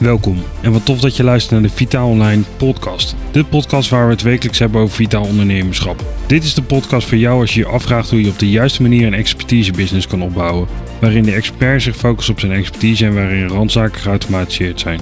Welkom 0.00 0.36
en 0.62 0.72
wat 0.72 0.86
tof 0.86 1.00
dat 1.00 1.16
je 1.16 1.24
luistert 1.24 1.52
naar 1.52 1.70
de 1.70 1.76
Vitaal 1.76 2.08
Online 2.08 2.42
podcast. 2.56 3.16
De 3.32 3.44
podcast 3.44 3.90
waar 3.90 4.06
we 4.06 4.12
het 4.12 4.22
wekelijks 4.22 4.58
hebben 4.58 4.80
over 4.80 4.94
vitaal 4.94 5.24
ondernemerschap. 5.24 6.04
Dit 6.26 6.44
is 6.44 6.54
de 6.54 6.62
podcast 6.62 7.08
voor 7.08 7.18
jou 7.18 7.40
als 7.40 7.54
je 7.54 7.60
je 7.60 7.66
afvraagt 7.66 8.10
hoe 8.10 8.22
je 8.22 8.30
op 8.30 8.38
de 8.38 8.50
juiste 8.50 8.82
manier 8.82 9.06
een 9.06 9.14
expertise 9.14 9.72
business 9.72 10.06
kan 10.06 10.22
opbouwen. 10.22 10.68
Waarin 11.00 11.22
de 11.22 11.32
expert 11.32 11.82
zich 11.82 11.96
focust 11.96 12.28
op 12.28 12.40
zijn 12.40 12.52
expertise 12.52 13.06
en 13.06 13.14
waarin 13.14 13.48
randzaken 13.48 14.00
geautomatiseerd 14.00 14.80
zijn. 14.80 15.00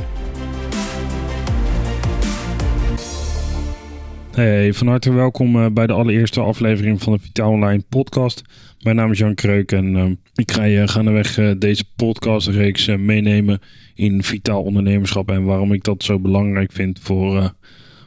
Hey, 4.30 4.73
van 4.73 4.87
harte 4.87 5.12
welkom 5.12 5.57
eh, 5.57 5.67
bij 5.73 5.87
de 5.87 5.93
allereerste 5.93 6.41
aflevering 6.41 7.03
van 7.03 7.12
de 7.12 7.19
Vitaal 7.19 7.51
Online 7.51 7.83
podcast. 7.89 8.43
Mijn 8.83 8.96
naam 8.96 9.11
is 9.11 9.19
Jan 9.19 9.35
Kreuk 9.35 9.73
en 9.73 9.96
uh, 9.96 10.05
ik 10.35 10.53
ga 10.53 10.65
je 10.65 10.89
gaandeweg 10.89 11.39
uh, 11.39 11.51
deze 11.59 11.85
podcastreeks 11.96 12.88
uh, 12.88 12.96
meenemen 12.96 13.60
in 13.98 14.23
vitaal 14.23 14.62
ondernemerschap 14.62 15.30
en 15.30 15.45
waarom 15.45 15.73
ik 15.73 15.84
dat 15.84 16.02
zo 16.02 16.19
belangrijk 16.19 16.73
vind 16.73 16.98
voor, 17.02 17.55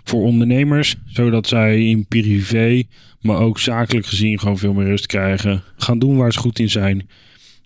voor 0.04 0.24
ondernemers. 0.24 0.96
Zodat 1.06 1.48
zij 1.48 1.90
in 1.90 2.06
privé, 2.06 2.84
maar 3.22 3.40
ook 3.40 3.60
zakelijk 3.60 4.06
gezien 4.06 4.40
gewoon 4.40 4.58
veel 4.58 4.74
meer 4.74 4.88
rust 4.88 5.06
krijgen. 5.06 5.64
Gaan 5.76 6.00
doen 6.00 6.18
waar 6.18 6.34
ze 6.34 6.40
goed 6.40 6.60
in 6.60 6.70
zijn. 6.70 7.10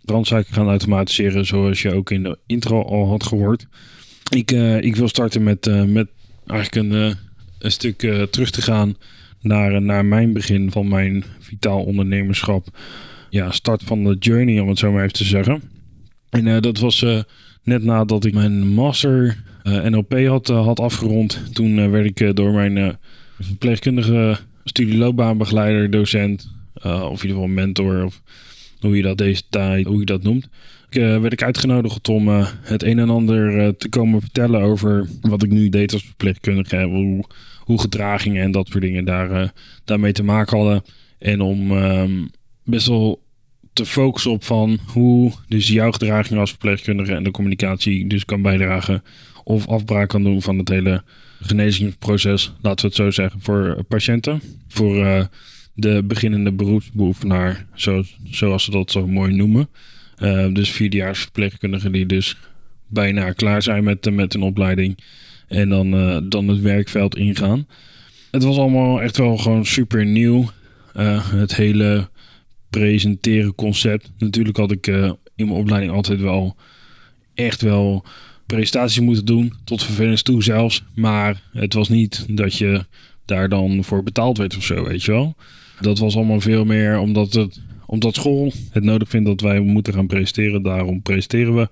Brandzaken 0.01 0.53
gaan 0.53 0.67
automatiseren 0.67 1.45
zoals 1.45 1.81
je 1.81 1.93
ook 1.93 2.11
in 2.11 2.23
de 2.23 2.37
intro 2.45 2.83
al 2.83 3.07
had 3.07 3.23
gehoord. 3.23 3.67
Ik, 4.29 4.51
ik 4.81 4.95
wil 4.95 5.07
starten 5.07 5.43
met, 5.43 5.85
met 5.87 6.07
eigenlijk 6.47 6.75
een 6.75 7.15
een 7.59 7.71
stuk 7.71 7.97
terug 8.29 8.49
te 8.49 8.61
gaan 8.61 8.95
naar, 9.41 9.81
naar 9.81 10.05
mijn 10.05 10.33
begin 10.33 10.71
van 10.71 10.87
mijn 10.87 11.23
vitaal 11.39 11.83
ondernemerschap. 11.83 12.67
Ja, 13.29 13.51
start 13.51 13.83
van 13.83 14.03
de 14.03 14.15
journey, 14.19 14.59
om 14.59 14.69
het 14.69 14.77
zo 14.77 14.91
maar 14.91 15.01
even 15.01 15.13
te 15.13 15.23
zeggen. 15.23 15.61
En 16.29 16.61
dat 16.61 16.79
was 16.79 17.05
net 17.65 17.83
nadat 17.83 18.25
ik 18.25 18.33
mijn 18.33 18.67
master 18.67 19.43
NLP 19.63 20.25
had, 20.25 20.47
had 20.47 20.79
afgerond. 20.79 21.53
Toen 21.53 21.91
werd 21.91 22.05
ik 22.05 22.35
door 22.35 22.51
mijn 22.51 22.97
verpleegkundige 23.39 24.37
studieloopbaanbegeleider, 24.63 25.91
docent, 25.91 26.51
of 26.83 26.83
in 26.93 27.11
ieder 27.11 27.29
geval 27.29 27.47
mentor, 27.47 28.03
of 28.03 28.21
hoe 28.79 28.95
je 28.95 29.01
dat 29.01 29.17
deze 29.17 29.41
tijd, 29.49 29.85
hoe 29.85 29.99
je 29.99 30.05
dat 30.05 30.23
noemt. 30.23 30.49
Ik, 30.89 31.01
werd 31.01 31.33
ik 31.33 31.43
uitgenodigd 31.43 32.09
om 32.09 32.27
het 32.61 32.83
een 32.83 32.99
en 32.99 33.09
ander 33.09 33.77
te 33.77 33.89
komen 33.89 34.21
vertellen 34.21 34.61
over 34.61 35.07
wat 35.21 35.43
ik 35.43 35.49
nu 35.49 35.69
deed 35.69 35.93
als 35.93 36.03
verpleegkundige. 36.03 36.83
Hoe, 36.83 37.23
hoe 37.59 37.81
gedragingen 37.81 38.43
en 38.43 38.51
dat 38.51 38.67
soort 38.67 38.83
dingen 38.83 39.05
daar, 39.05 39.53
daarmee 39.83 40.11
te 40.11 40.23
maken 40.23 40.57
hadden. 40.57 40.83
En 41.19 41.41
om 41.41 41.71
um, 41.71 42.29
best 42.63 42.87
wel 42.87 43.24
te 43.75 43.85
focussen 43.85 44.31
op 44.31 44.43
van 44.43 44.79
hoe 44.85 45.31
dus 45.47 45.67
jouw 45.67 45.91
gedraging 45.91 46.39
als 46.39 46.49
verpleegkundige 46.49 47.13
en 47.13 47.23
de 47.23 47.31
communicatie 47.31 48.07
dus 48.07 48.25
kan 48.25 48.41
bijdragen 48.41 49.03
of 49.43 49.67
afbraak 49.67 50.09
kan 50.09 50.23
doen 50.23 50.41
van 50.41 50.57
het 50.57 50.69
hele 50.69 51.03
genezingsproces, 51.41 52.53
laten 52.61 52.81
we 52.81 52.87
het 52.87 52.95
zo 52.95 53.11
zeggen, 53.11 53.41
voor 53.41 53.83
patiënten. 53.87 54.41
Voor 54.67 54.95
uh, 54.95 55.23
de 55.73 56.03
beginnende 56.03 56.51
beroepsbeoefenaar, 56.51 57.65
zoals, 57.73 58.17
zoals 58.23 58.63
ze 58.63 58.71
dat 58.71 58.91
zo 58.91 59.07
mooi 59.07 59.33
noemen. 59.33 59.69
Uh, 60.19 60.53
dus 60.53 60.69
vierdejaars 60.69 61.19
verpleegkundigen 61.19 61.91
die 61.91 62.05
dus 62.05 62.37
bijna 62.87 63.31
klaar 63.31 63.61
zijn 63.61 63.83
met, 63.83 64.11
met 64.11 64.33
een 64.33 64.41
opleiding. 64.41 64.97
En 65.47 65.69
dan, 65.69 65.91
dan 66.29 66.47
het 66.47 66.61
werkveld 66.61 67.17
ingaan. 67.17 67.67
Het 68.31 68.43
was 68.43 68.57
allemaal 68.57 69.01
echt 69.01 69.17
wel 69.17 69.37
gewoon 69.37 69.65
super 69.65 70.05
nieuw. 70.05 70.49
Het 70.93 71.55
hele 71.55 72.09
presenteren 72.79 73.55
concept. 73.55 74.11
Natuurlijk 74.17 74.57
had 74.57 74.71
ik 74.71 74.87
uh, 74.87 75.11
in 75.35 75.45
mijn 75.45 75.59
opleiding 75.59 75.93
altijd 75.93 76.19
wel 76.19 76.55
echt 77.33 77.61
wel 77.61 78.05
presentaties 78.45 78.99
moeten 78.99 79.25
doen. 79.25 79.53
Tot 79.63 79.83
vervelens 79.83 80.21
toe 80.21 80.43
zelfs. 80.43 80.83
Maar 80.95 81.41
het 81.51 81.73
was 81.73 81.89
niet 81.89 82.25
dat 82.29 82.55
je 82.55 82.85
daar 83.25 83.49
dan 83.49 83.83
voor 83.83 84.03
betaald 84.03 84.37
werd 84.37 84.57
of 84.57 84.63
zo, 84.63 84.83
weet 84.83 85.03
je 85.03 85.11
wel. 85.11 85.35
Dat 85.81 85.97
was 85.97 86.15
allemaal 86.15 86.41
veel 86.41 86.65
meer 86.65 86.99
omdat, 86.99 87.33
het, 87.33 87.61
omdat 87.85 88.15
school 88.15 88.51
het 88.71 88.83
nodig 88.83 89.09
vindt 89.09 89.27
dat 89.27 89.41
wij 89.41 89.59
moeten 89.59 89.93
gaan 89.93 90.07
presenteren. 90.07 90.63
Daarom 90.63 91.01
presenteren 91.01 91.55
we. 91.55 91.69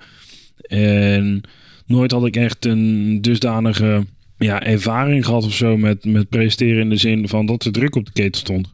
En 0.68 1.42
nooit 1.86 2.12
had 2.12 2.26
ik 2.26 2.36
echt 2.36 2.66
een 2.66 3.22
dusdanige 3.22 4.06
ja, 4.38 4.64
ervaring 4.64 5.26
gehad 5.26 5.46
of 5.46 5.54
zo 5.54 5.78
met, 5.78 6.06
met 6.06 6.30
presteren 6.30 6.82
in 6.82 6.90
de 6.90 6.98
zin 6.98 7.28
van 7.28 7.46
dat 7.46 7.66
er 7.66 7.72
druk 7.72 7.96
op 7.96 8.06
de 8.06 8.12
keten 8.12 8.42
stond. 8.42 8.74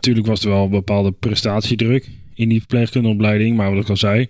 Natuurlijk 0.00 0.26
was 0.26 0.42
er 0.42 0.50
wel 0.50 0.64
een 0.64 0.70
bepaalde 0.70 1.12
prestatiedruk 1.12 2.08
in 2.34 2.48
die 2.48 2.58
verpleegkundeopleiding, 2.58 3.56
maar 3.56 3.74
wat 3.74 3.82
ik 3.82 3.88
al 3.88 3.96
zei, 3.96 4.28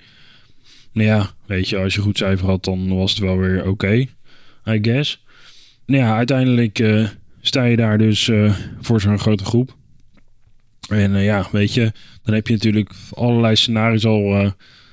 nou 0.92 1.08
ja, 1.08 1.30
weet 1.46 1.68
je, 1.68 1.76
als 1.76 1.94
je 1.94 2.00
goed 2.00 2.16
cijfer 2.16 2.46
had, 2.46 2.64
dan 2.64 2.96
was 2.96 3.10
het 3.10 3.20
wel 3.20 3.38
weer 3.38 3.68
oké, 3.68 4.06
I 4.66 4.78
guess. 4.82 5.24
Nou 5.86 6.02
ja, 6.02 6.16
uiteindelijk 6.16 6.78
uh, 6.78 7.08
sta 7.40 7.64
je 7.64 7.76
daar 7.76 7.98
dus 7.98 8.28
uh, 8.28 8.54
voor 8.80 9.00
zo'n 9.00 9.18
grote 9.18 9.44
groep. 9.44 9.76
En 10.88 11.14
uh, 11.14 11.24
ja, 11.24 11.48
weet 11.52 11.74
je, 11.74 11.92
dan 12.22 12.34
heb 12.34 12.46
je 12.46 12.52
natuurlijk 12.52 12.90
allerlei 13.10 13.56
scenario's 13.56 14.04
al 14.04 14.52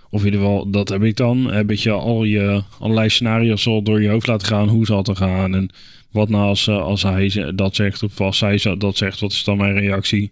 of 0.10 0.20
in 0.20 0.26
ieder 0.26 0.40
geval, 0.40 0.70
dat 0.70 0.90
heb 0.90 1.04
ik 1.04 1.16
dan. 1.16 1.52
Heb 1.52 1.72
je 1.72 1.92
al 1.92 2.24
je 2.24 2.64
allerlei 2.80 3.10
scenario's 3.10 3.68
al 3.68 3.82
door 3.82 4.02
je 4.02 4.10
hoofd 4.10 4.28
laten 4.28 4.48
gaan. 4.48 4.68
Hoe 4.68 4.86
zal 4.86 4.98
het 4.98 5.18
gaan? 5.18 5.56
En 5.56 5.70
wat 6.12 6.30
nou 6.30 6.44
als, 6.44 6.68
eh, 6.68 6.82
als 6.82 7.04
hij 7.04 7.52
dat 7.56 7.76
zegt 7.76 8.04
of 8.04 8.22
als 8.22 8.38
zij 8.38 8.76
dat 8.78 8.98
zegt, 8.98 9.20
wat 9.20 9.32
is 9.32 9.44
dan 9.44 9.58
mijn 9.58 9.80
reactie? 9.80 10.32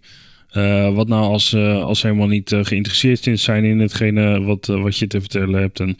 Uh, 0.56 0.94
wat 0.94 1.08
nou 1.08 1.22
als, 1.22 1.52
uh, 1.52 1.82
als 1.82 2.00
ze 2.00 2.06
helemaal 2.06 2.28
niet 2.28 2.52
uh, 2.52 2.64
geïnteresseerd 2.64 3.28
zijn 3.40 3.64
in 3.64 3.78
hetgene 3.78 4.42
wat, 4.42 4.66
wat 4.66 4.96
je 4.96 5.06
te 5.06 5.20
vertellen 5.20 5.60
hebt. 5.60 5.80
En 5.80 5.98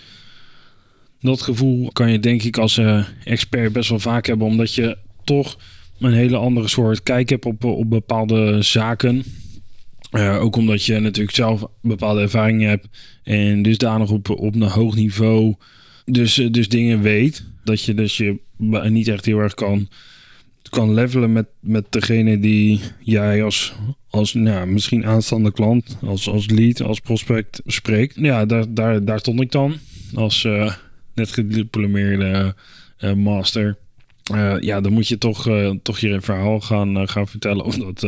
dat 1.20 1.42
gevoel 1.42 1.92
kan 1.92 2.12
je 2.12 2.20
denk 2.20 2.42
ik 2.42 2.58
als 2.58 2.80
expert 3.24 3.72
best 3.72 3.88
wel 3.88 3.98
vaak 3.98 4.26
hebben, 4.26 4.46
omdat 4.46 4.74
je 4.74 4.96
toch 5.24 5.58
een 5.98 6.12
hele 6.12 6.36
andere 6.36 6.68
soort 6.68 7.02
kijk 7.02 7.28
hebt 7.28 7.44
op, 7.44 7.64
op 7.64 7.90
bepaalde 7.90 8.62
zaken. 8.62 9.24
Ook 10.40 10.56
omdat 10.56 10.84
je 10.84 10.98
natuurlijk 10.98 11.36
zelf 11.36 11.66
bepaalde 11.82 12.20
ervaringen 12.20 12.68
hebt 12.68 12.88
en 13.22 13.62
dusdanig 13.62 14.10
op, 14.10 14.30
op 14.30 14.54
een 14.54 14.62
hoog 14.62 14.94
niveau 14.94 15.54
dus, 16.06 16.38
eh, 16.38 16.50
dus 16.50 16.68
dingen 16.68 17.02
weet. 17.02 17.44
Dat 17.64 17.82
je 17.82 17.94
dus 17.94 18.16
je 18.16 18.38
niet 18.88 19.08
echt 19.08 19.24
heel 19.24 19.38
erg 19.38 19.54
kan, 19.54 19.88
kan 20.68 20.94
levelen 20.94 21.32
met, 21.32 21.46
met 21.60 21.84
degene 21.90 22.38
die 22.38 22.80
jij 23.00 23.42
als, 23.42 23.74
als 24.10 24.34
nou, 24.34 24.66
misschien 24.66 25.06
aanstaande 25.06 25.52
klant, 25.52 25.98
als, 26.02 26.28
als 26.28 26.50
lead, 26.50 26.82
als 26.82 27.00
prospect 27.00 27.60
spreekt. 27.66 28.14
Ja, 28.16 28.46
daar, 28.46 28.74
daar, 28.74 29.04
daar 29.04 29.18
stond 29.18 29.40
ik 29.40 29.52
dan 29.52 29.76
als 30.14 30.44
uh, 30.44 30.72
net 31.14 31.32
gediplomeerde 31.32 32.54
uh, 33.00 33.12
master. 33.12 33.76
Uh, 34.34 34.56
ja, 34.60 34.80
dan 34.80 34.92
moet 34.92 35.08
je 35.08 35.18
toch, 35.18 35.48
toch 35.82 35.98
je 35.98 36.20
verhaal 36.20 36.60
gaan, 36.60 37.08
gaan 37.08 37.28
vertellen. 37.28 37.64
Omdat 37.72 38.00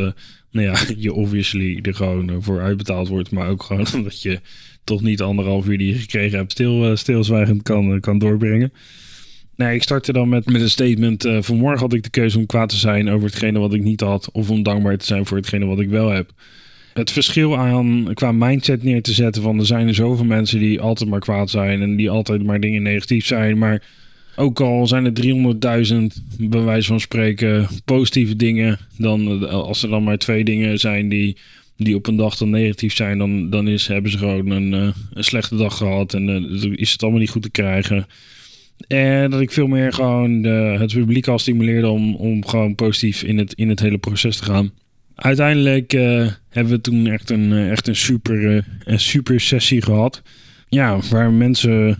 nou 0.51 0.65
ja, 0.65 0.75
je 0.97 1.13
obviously 1.13 1.79
er 1.81 1.95
gewoon 1.95 2.43
voor 2.43 2.61
uitbetaald 2.61 3.07
wordt. 3.07 3.31
Maar 3.31 3.49
ook 3.49 3.63
gewoon 3.63 3.87
omdat 3.95 4.21
je 4.21 4.39
toch 4.83 5.01
niet 5.01 5.21
anderhalf 5.21 5.67
uur 5.67 5.77
die 5.77 5.93
je 5.93 5.99
gekregen 5.99 6.37
hebt 6.37 6.51
stil, 6.51 6.97
stilzwijgend 6.97 7.63
kan, 7.63 7.99
kan 7.99 8.17
doorbrengen. 8.17 8.71
Nee, 9.59 9.75
ik 9.75 9.83
startte 9.83 10.13
dan 10.13 10.29
met, 10.29 10.45
met 10.45 10.61
een 10.61 10.69
statement. 10.69 11.25
Uh, 11.25 11.37
vanmorgen 11.41 11.79
had 11.79 11.93
ik 11.93 12.03
de 12.03 12.09
keuze 12.09 12.37
om 12.37 12.45
kwaad 12.45 12.69
te 12.69 12.77
zijn 12.77 13.09
over 13.09 13.27
hetgene 13.27 13.59
wat 13.59 13.73
ik 13.73 13.83
niet 13.83 14.01
had. 14.01 14.29
Of 14.31 14.49
om 14.49 14.63
dankbaar 14.63 14.97
te 14.97 15.05
zijn 15.05 15.25
voor 15.25 15.37
hetgene 15.37 15.65
wat 15.65 15.79
ik 15.79 15.89
wel 15.89 16.09
heb. 16.09 16.31
Het 16.93 17.11
verschil 17.11 17.57
aan 17.57 18.09
qua 18.13 18.31
mindset 18.31 18.83
neer 18.83 19.01
te 19.01 19.13
zetten 19.13 19.41
van 19.41 19.59
er 19.59 19.65
zijn 19.65 19.87
er 19.87 19.95
zoveel 19.95 20.25
mensen 20.25 20.59
die 20.59 20.81
altijd 20.81 21.09
maar 21.09 21.19
kwaad 21.19 21.49
zijn. 21.49 21.81
En 21.81 21.95
die 21.95 22.09
altijd 22.09 22.43
maar 22.43 22.59
dingen 22.59 22.81
negatief 22.81 23.25
zijn. 23.25 23.57
Maar 23.57 23.83
ook 24.35 24.59
al 24.59 24.87
zijn 24.87 25.05
er 25.05 25.23
300.000 25.91 26.23
bij 26.37 26.61
wijze 26.61 26.87
van 26.87 26.99
spreken 26.99 27.67
positieve 27.85 28.35
dingen. 28.35 28.77
Dan 28.97 29.49
als 29.49 29.83
er 29.83 29.89
dan 29.89 30.03
maar 30.03 30.17
twee 30.17 30.43
dingen 30.43 30.79
zijn 30.79 31.09
die 31.09 31.37
die 31.77 31.95
op 31.95 32.07
een 32.07 32.15
dag 32.15 32.37
dan 32.37 32.49
negatief 32.49 32.95
zijn, 32.95 33.17
dan, 33.17 33.49
dan 33.49 33.67
is, 33.67 33.87
hebben 33.87 34.11
ze 34.11 34.17
gewoon 34.17 34.49
een, 34.49 34.73
uh, 34.73 34.89
een 35.13 35.23
slechte 35.23 35.55
dag 35.55 35.77
gehad 35.77 36.13
en 36.13 36.49
is 36.75 36.91
het 36.91 37.01
allemaal 37.01 37.19
niet 37.19 37.29
goed 37.29 37.41
te 37.41 37.49
krijgen. 37.49 38.07
En 38.87 39.31
dat 39.31 39.41
ik 39.41 39.51
veel 39.51 39.67
meer 39.67 39.93
gewoon 39.93 40.41
de, 40.41 40.75
het 40.79 40.93
publiek 40.93 41.27
al 41.27 41.39
stimuleerde 41.39 41.87
om, 41.87 42.15
om 42.15 42.45
gewoon 42.45 42.75
positief 42.75 43.23
in 43.23 43.37
het, 43.37 43.53
in 43.53 43.69
het 43.69 43.79
hele 43.79 43.97
proces 43.97 44.37
te 44.37 44.43
gaan. 44.43 44.71
Uiteindelijk 45.15 45.93
uh, 45.93 46.31
hebben 46.49 46.73
we 46.73 46.81
toen 46.81 47.07
echt 47.07 47.29
een, 47.29 47.69
echt 47.69 47.87
een, 47.87 47.95
super, 47.95 48.65
een 48.83 48.99
super 48.99 49.39
sessie 49.39 49.81
gehad. 49.81 50.21
Ja, 50.69 50.99
waar 51.09 51.31
mensen 51.31 51.97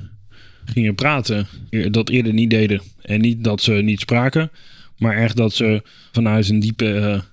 gingen 0.65 0.95
praten, 0.95 1.47
dat 1.91 2.09
eerder 2.09 2.33
niet 2.33 2.49
deden. 2.49 2.81
En 3.01 3.21
niet 3.21 3.43
dat 3.43 3.61
ze 3.61 3.71
niet 3.71 3.99
spraken, 3.99 4.51
maar 4.97 5.17
echt 5.17 5.37
dat 5.37 5.53
ze 5.53 5.81
vanuit 6.11 6.49
een 6.49 6.59
diepe 6.59 7.23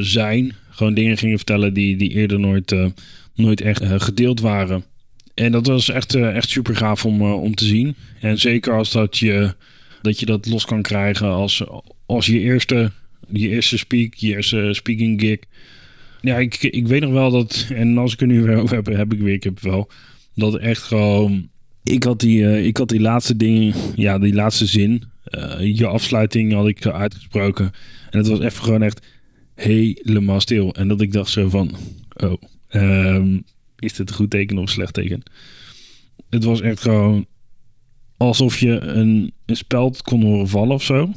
zijn 0.00 0.54
gewoon 0.76 0.94
dingen 0.94 1.16
gingen 1.16 1.36
vertellen 1.36 1.74
die, 1.74 1.96
die 1.96 2.10
eerder 2.10 2.40
nooit, 2.40 2.72
uh, 2.72 2.86
nooit 3.34 3.60
echt 3.60 3.82
uh, 3.82 3.94
gedeeld 3.96 4.40
waren. 4.40 4.84
En 5.36 5.52
dat 5.52 5.66
was 5.66 5.88
echt, 5.88 6.14
uh, 6.14 6.36
echt 6.36 6.48
super 6.48 6.76
gaaf 6.76 7.04
om, 7.04 7.22
om 7.22 7.54
te 7.54 7.64
zien. 7.64 7.94
En 8.20 8.38
zeker 8.38 8.72
als 8.72 8.90
dat 8.90 9.18
je, 9.18 9.54
dat 10.02 10.20
je 10.20 10.26
dat 10.26 10.46
los 10.46 10.64
kan 10.64 10.82
krijgen 10.82 11.28
als, 11.28 11.64
als 12.06 12.26
je 12.26 12.38
eerste, 12.38 12.90
je 13.28 13.48
eerste 13.48 13.78
speak, 13.78 14.14
je 14.14 14.28
eerste 14.28 14.68
speaking 14.72 15.20
gig. 15.20 15.38
Ja, 16.20 16.38
ik, 16.38 16.62
ik 16.62 16.86
weet 16.86 17.00
nog 17.00 17.12
wel 17.12 17.30
dat, 17.30 17.66
en 17.74 17.98
als 17.98 18.12
ik 18.12 18.20
er 18.20 18.26
nu 18.26 18.42
weer 18.42 18.56
over 18.56 18.76
heb, 18.76 18.86
heb 18.86 19.12
ik 19.12 19.20
weer, 19.20 19.34
ik 19.34 19.44
heb 19.44 19.60
wel, 19.60 19.90
dat 20.34 20.58
echt 20.58 20.82
gewoon 20.82 21.48
ik 21.82 22.02
had 22.02 22.20
die, 22.20 22.46
eh, 22.46 22.66
ik 22.66 22.76
had 22.76 22.88
die 22.88 23.00
laatste 23.00 23.36
ding, 23.36 23.74
ja, 23.94 24.18
die 24.18 24.34
laatste 24.34 24.66
zin, 24.66 25.02
je 25.60 25.86
afsluiting 25.86 26.52
had 26.52 26.68
ik 26.68 26.86
uitgesproken. 26.86 27.72
En 28.10 28.18
het 28.18 28.28
was 28.28 28.40
even 28.40 28.64
gewoon 28.64 28.82
echt 28.82 29.06
helemaal 29.54 30.40
stil. 30.40 30.74
En 30.74 30.88
dat 30.88 31.00
ik 31.00 31.12
dacht 31.12 31.30
zo 31.30 31.48
van, 31.48 31.70
oh, 32.16 32.42
ehm, 32.68 33.38
is 33.78 33.92
dit 33.92 34.08
een 34.08 34.14
goed 34.14 34.30
teken 34.30 34.56
of 34.56 34.62
een 34.62 34.68
slecht 34.68 34.94
teken? 34.94 35.22
Het 36.30 36.44
was 36.44 36.60
echt 36.60 36.80
gewoon 36.80 37.26
alsof 38.16 38.58
je 38.58 38.80
een, 38.80 39.32
een 39.46 39.56
speld 39.56 40.02
kon 40.02 40.22
horen 40.22 40.48
vallen 40.48 40.74
of 40.74 40.82
zo. 40.82 41.10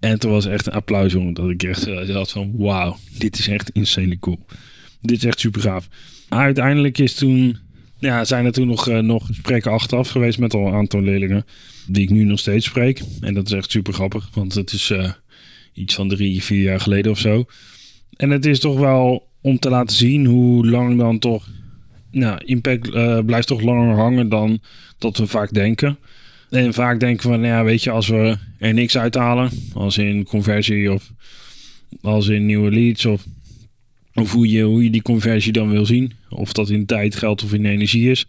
En 0.00 0.18
toen 0.18 0.30
was 0.30 0.46
echt 0.46 0.66
een 0.66 0.72
applaus, 0.72 1.12
jongen. 1.12 1.34
Dat 1.34 1.50
ik 1.50 1.62
echt 1.62 1.86
had 2.08 2.30
van, 2.30 2.52
wauw, 2.56 2.96
dit 3.18 3.38
is 3.38 3.48
echt 3.48 3.70
insane 3.70 4.18
cool. 4.18 4.38
Dit 5.00 5.16
is 5.16 5.24
echt 5.24 5.40
super 5.40 5.60
gaaf. 5.60 5.88
Uiteindelijk 6.28 6.98
is 6.98 7.14
toen, 7.14 7.56
ja, 7.98 8.24
zijn 8.24 8.44
er 8.44 8.52
toen 8.52 8.66
nog, 8.66 8.88
uh, 8.88 8.98
nog 8.98 9.26
gesprekken 9.26 9.72
achteraf 9.72 10.08
geweest 10.08 10.38
met 10.38 10.54
al 10.54 10.66
een 10.66 10.74
aantal 10.74 11.00
leerlingen. 11.00 11.44
Die 11.86 12.02
ik 12.02 12.10
nu 12.10 12.24
nog 12.24 12.38
steeds 12.38 12.66
spreek. 12.66 13.02
En 13.20 13.34
dat 13.34 13.46
is 13.46 13.52
echt 13.52 13.70
super 13.70 13.92
grappig. 13.92 14.28
Want 14.34 14.54
het 14.54 14.72
is 14.72 14.90
uh, 14.90 15.12
iets 15.72 15.94
van 15.94 16.08
drie, 16.08 16.42
vier 16.42 16.62
jaar 16.62 16.80
geleden 16.80 17.12
of 17.12 17.18
zo. 17.18 17.44
En 18.16 18.30
het 18.30 18.46
is 18.46 18.60
toch 18.60 18.78
wel 18.78 19.28
om 19.40 19.58
te 19.58 19.70
laten 19.70 19.96
zien 19.96 20.26
hoe 20.26 20.66
lang 20.66 20.98
dan 20.98 21.18
toch... 21.18 21.48
Nou, 22.10 22.40
impact 22.44 22.90
blijft 23.26 23.46
toch 23.46 23.60
langer 23.60 23.96
hangen 23.96 24.28
dan 24.28 24.60
dat 24.98 25.16
we 25.16 25.26
vaak 25.26 25.52
denken. 25.52 25.98
En 26.50 26.74
vaak 26.74 27.00
denken 27.00 27.30
we, 27.30 27.36
nou 27.36 27.48
ja, 27.48 27.64
weet 27.64 27.82
je, 27.82 27.90
als 27.90 28.08
we 28.08 28.36
er 28.58 28.74
niks 28.74 28.98
uithalen, 28.98 29.50
als 29.74 29.98
in 29.98 30.24
conversie 30.24 30.92
of 30.92 31.12
als 32.00 32.28
in 32.28 32.46
nieuwe 32.46 32.70
leads 32.70 33.06
of, 33.06 33.24
of 34.14 34.32
hoe, 34.32 34.50
je, 34.50 34.62
hoe 34.62 34.84
je 34.84 34.90
die 34.90 35.02
conversie 35.02 35.52
dan 35.52 35.70
wil 35.70 35.86
zien, 35.86 36.12
of 36.28 36.52
dat 36.52 36.70
in 36.70 36.86
tijd, 36.86 37.16
geld 37.16 37.44
of 37.44 37.52
in 37.52 37.64
energie 37.64 38.10
is, 38.10 38.26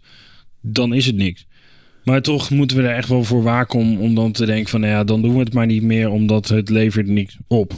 dan 0.60 0.94
is 0.94 1.06
het 1.06 1.16
niks. 1.16 1.46
Maar 2.04 2.22
toch 2.22 2.50
moeten 2.50 2.76
we 2.76 2.82
er 2.82 2.96
echt 2.96 3.08
wel 3.08 3.24
voor 3.24 3.42
waken 3.42 3.78
om, 3.78 3.98
om 4.00 4.14
dan 4.14 4.32
te 4.32 4.46
denken 4.46 4.70
van, 4.70 4.80
nou 4.80 4.92
ja, 4.92 5.04
dan 5.04 5.22
doen 5.22 5.32
we 5.32 5.38
het 5.38 5.52
maar 5.52 5.66
niet 5.66 5.82
meer, 5.82 6.10
omdat 6.10 6.48
het 6.48 6.68
levert 6.68 7.06
niks 7.06 7.36
op. 7.46 7.74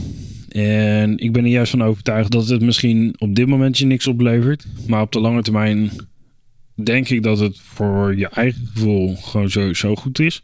En 0.53 1.17
ik 1.17 1.31
ben 1.31 1.43
er 1.43 1.49
juist 1.49 1.71
van 1.71 1.83
overtuigd 1.83 2.31
dat 2.31 2.47
het 2.47 2.61
misschien 2.61 3.15
op 3.17 3.35
dit 3.35 3.47
moment 3.47 3.77
je 3.77 3.85
niks 3.85 4.07
oplevert, 4.07 4.65
maar 4.87 5.01
op 5.01 5.11
de 5.11 5.19
lange 5.19 5.41
termijn 5.41 5.91
denk 6.83 7.09
ik 7.09 7.23
dat 7.23 7.39
het 7.39 7.59
voor 7.59 8.17
je 8.17 8.27
eigen 8.27 8.67
gevoel 8.73 9.15
gewoon 9.15 9.49
sowieso 9.49 9.95
goed 9.95 10.19
is. 10.19 10.43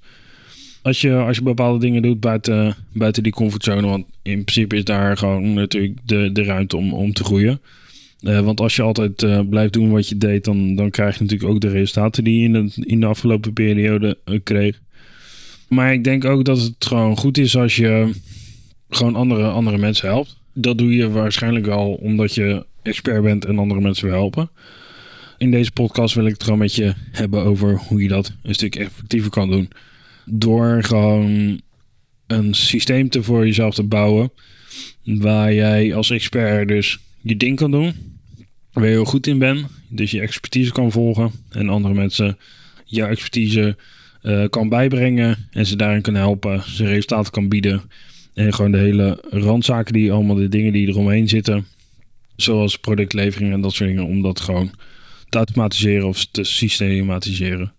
Als 0.81 1.01
je, 1.01 1.15
als 1.15 1.37
je 1.37 1.43
bepaalde 1.43 1.79
dingen 1.79 2.01
doet 2.01 2.19
buiten, 2.19 2.75
buiten 2.93 3.23
die 3.23 3.31
comfortzone. 3.31 3.87
Want 3.87 4.05
in 4.21 4.43
principe 4.43 4.75
is 4.75 4.83
daar 4.83 5.17
gewoon 5.17 5.53
natuurlijk 5.53 5.97
de, 6.05 6.29
de 6.33 6.43
ruimte 6.43 6.77
om, 6.77 6.93
om 6.93 7.13
te 7.13 7.23
groeien. 7.23 7.61
Uh, 8.21 8.39
want 8.39 8.59
als 8.59 8.75
je 8.75 8.81
altijd 8.81 9.21
uh, 9.21 9.39
blijft 9.49 9.73
doen 9.73 9.91
wat 9.91 10.09
je 10.09 10.17
deed, 10.17 10.43
dan, 10.43 10.75
dan 10.75 10.89
krijg 10.89 11.17
je 11.17 11.23
natuurlijk 11.23 11.51
ook 11.51 11.61
de 11.61 11.69
resultaten 11.69 12.23
die 12.23 12.39
je 12.39 12.45
in 12.45 12.53
de, 12.53 12.71
in 12.85 12.99
de 12.99 13.05
afgelopen 13.05 13.53
periode 13.53 14.17
uh, 14.25 14.39
kreeg. 14.43 14.79
Maar 15.67 15.93
ik 15.93 16.03
denk 16.03 16.25
ook 16.25 16.45
dat 16.45 16.61
het 16.61 16.85
gewoon 16.85 17.17
goed 17.17 17.37
is 17.37 17.57
als 17.57 17.75
je 17.75 18.11
gewoon 18.89 19.15
andere, 19.15 19.47
andere 19.47 19.77
mensen 19.77 20.07
helpt. 20.07 20.37
Dat 20.53 20.77
doe 20.77 20.95
je 20.95 21.09
waarschijnlijk 21.09 21.67
al 21.67 21.93
omdat 21.93 22.35
je 22.35 22.65
expert 22.81 23.23
bent 23.23 23.45
en 23.45 23.59
andere 23.59 23.81
mensen 23.81 24.07
wil 24.07 24.15
helpen. 24.15 24.49
In 25.37 25.51
deze 25.51 25.71
podcast 25.71 26.15
wil 26.15 26.25
ik 26.25 26.33
het 26.33 26.43
gewoon 26.43 26.59
met 26.59 26.75
je 26.75 26.93
hebben 27.11 27.43
over 27.43 27.77
hoe 27.87 28.01
je 28.01 28.07
dat 28.07 28.33
een 28.43 28.53
stuk 28.53 28.75
effectiever 28.75 29.31
kan 29.31 29.49
doen. 29.49 29.69
Door 30.25 30.83
gewoon 30.83 31.61
een 32.27 32.53
systeem 32.53 33.09
te 33.09 33.23
voor 33.23 33.45
jezelf 33.45 33.73
te 33.73 33.83
bouwen. 33.83 34.31
Waar 35.03 35.53
jij 35.53 35.95
als 35.95 36.09
expert 36.09 36.67
dus 36.67 36.99
je 37.21 37.37
ding 37.37 37.55
kan 37.55 37.71
doen. 37.71 37.93
Waar 38.71 38.83
je 38.83 38.89
heel 38.89 39.05
goed 39.05 39.27
in 39.27 39.39
bent. 39.39 39.65
Dus 39.87 40.11
je 40.11 40.21
expertise 40.21 40.71
kan 40.71 40.91
volgen. 40.91 41.31
En 41.49 41.69
andere 41.69 41.93
mensen 41.93 42.37
jouw 42.85 43.07
expertise 43.07 43.77
uh, 44.23 44.45
kan 44.49 44.69
bijbrengen. 44.69 45.47
En 45.51 45.65
ze 45.65 45.75
daarin 45.75 46.01
kan 46.01 46.15
helpen. 46.15 46.63
Ze 46.69 46.85
resultaten 46.85 47.31
kan 47.31 47.49
bieden. 47.49 47.81
En 48.39 48.53
gewoon 48.53 48.71
de 48.71 48.77
hele 48.77 49.23
randzaken 49.29 49.93
die 49.93 50.11
allemaal 50.11 50.35
de 50.35 50.49
dingen 50.49 50.73
die 50.73 50.87
eromheen 50.87 51.27
zitten. 51.27 51.65
Zoals 52.35 52.77
productlevering 52.77 53.53
en 53.53 53.61
dat 53.61 53.73
soort 53.73 53.89
dingen. 53.89 54.05
Om 54.05 54.21
dat 54.21 54.39
gewoon 54.39 54.71
te 55.29 55.37
automatiseren 55.37 56.07
of 56.07 56.25
te 56.25 56.43
systematiseren. 56.43 57.73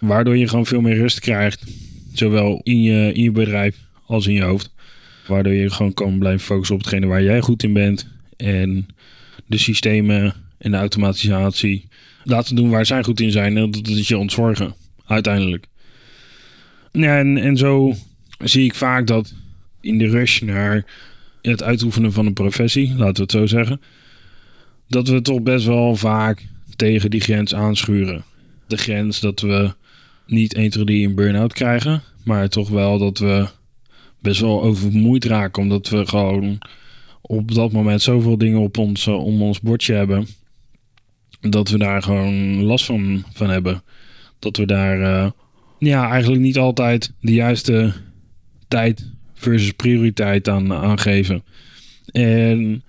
Waardoor 0.00 0.36
je 0.36 0.48
gewoon 0.48 0.66
veel 0.66 0.80
meer 0.80 0.96
rust 0.96 1.20
krijgt. 1.20 1.64
Zowel 2.12 2.60
in 2.62 2.82
je, 2.82 3.12
in 3.12 3.22
je 3.22 3.30
bedrijf 3.30 3.76
als 4.06 4.26
in 4.26 4.34
je 4.34 4.42
hoofd. 4.42 4.74
Waardoor 5.26 5.52
je 5.52 5.70
gewoon 5.70 5.94
kan 5.94 6.18
blijven 6.18 6.46
focussen 6.46 6.74
op 6.74 6.80
hetgene 6.80 7.06
waar 7.06 7.22
jij 7.22 7.40
goed 7.40 7.62
in 7.62 7.72
bent. 7.72 8.08
En 8.36 8.86
de 9.46 9.58
systemen 9.58 10.34
en 10.58 10.70
de 10.70 10.76
automatisatie 10.76 11.88
laten 12.24 12.56
doen 12.56 12.70
waar 12.70 12.86
zij 12.86 13.02
goed 13.02 13.20
in 13.20 13.30
zijn. 13.30 13.56
En 13.56 13.70
dat 13.70 13.88
is 13.88 14.08
je 14.08 14.18
ontzorgen, 14.18 14.74
uiteindelijk. 15.06 15.66
Ja, 16.92 17.18
en, 17.18 17.36
en 17.36 17.56
zo 17.56 17.94
zie 18.38 18.64
ik 18.64 18.74
vaak 18.74 19.06
dat 19.06 19.34
in 19.84 19.98
de 19.98 20.08
rush 20.08 20.40
naar 20.40 20.84
het 21.42 21.62
uitoefenen 21.62 22.12
van 22.12 22.26
een 22.26 22.32
professie, 22.32 22.88
laten 22.96 23.14
we 23.14 23.22
het 23.22 23.30
zo 23.30 23.46
zeggen, 23.46 23.80
dat 24.88 25.08
we 25.08 25.22
toch 25.22 25.42
best 25.42 25.66
wel 25.66 25.96
vaak 25.96 26.46
tegen 26.76 27.10
die 27.10 27.20
grens 27.20 27.54
aanschuren. 27.54 28.24
De 28.66 28.76
grens 28.76 29.20
dat 29.20 29.40
we 29.40 29.72
niet 30.26 30.54
1, 30.54 30.70
2, 30.70 30.84
3 30.84 31.06
een 31.06 31.14
burn-out 31.14 31.52
krijgen, 31.52 32.02
maar 32.24 32.48
toch 32.48 32.68
wel 32.68 32.98
dat 32.98 33.18
we 33.18 33.48
best 34.18 34.40
wel 34.40 34.62
overmoeid 34.62 35.24
raken, 35.24 35.62
omdat 35.62 35.88
we 35.88 36.06
gewoon 36.06 36.58
op 37.20 37.54
dat 37.54 37.72
moment 37.72 38.02
zoveel 38.02 38.38
dingen 38.38 38.60
op 38.60 38.78
ons, 38.78 39.06
eh, 39.06 39.24
om 39.24 39.42
ons 39.42 39.60
bordje 39.60 39.94
hebben, 39.94 40.26
dat 41.40 41.68
we 41.68 41.78
daar 41.78 42.02
gewoon 42.02 42.62
last 42.62 42.84
van, 42.84 43.24
van 43.32 43.50
hebben. 43.50 43.82
Dat 44.38 44.56
we 44.56 44.66
daar 44.66 45.00
uh, 45.00 45.30
ja, 45.78 46.10
eigenlijk 46.10 46.42
niet 46.42 46.58
altijd 46.58 47.12
de 47.20 47.32
juiste 47.32 47.92
tijd 48.68 49.12
versus 49.44 49.72
prioriteit 49.72 50.48
aan, 50.48 50.72
aan 50.72 50.98
geven. 50.98 51.42
En 52.12 52.82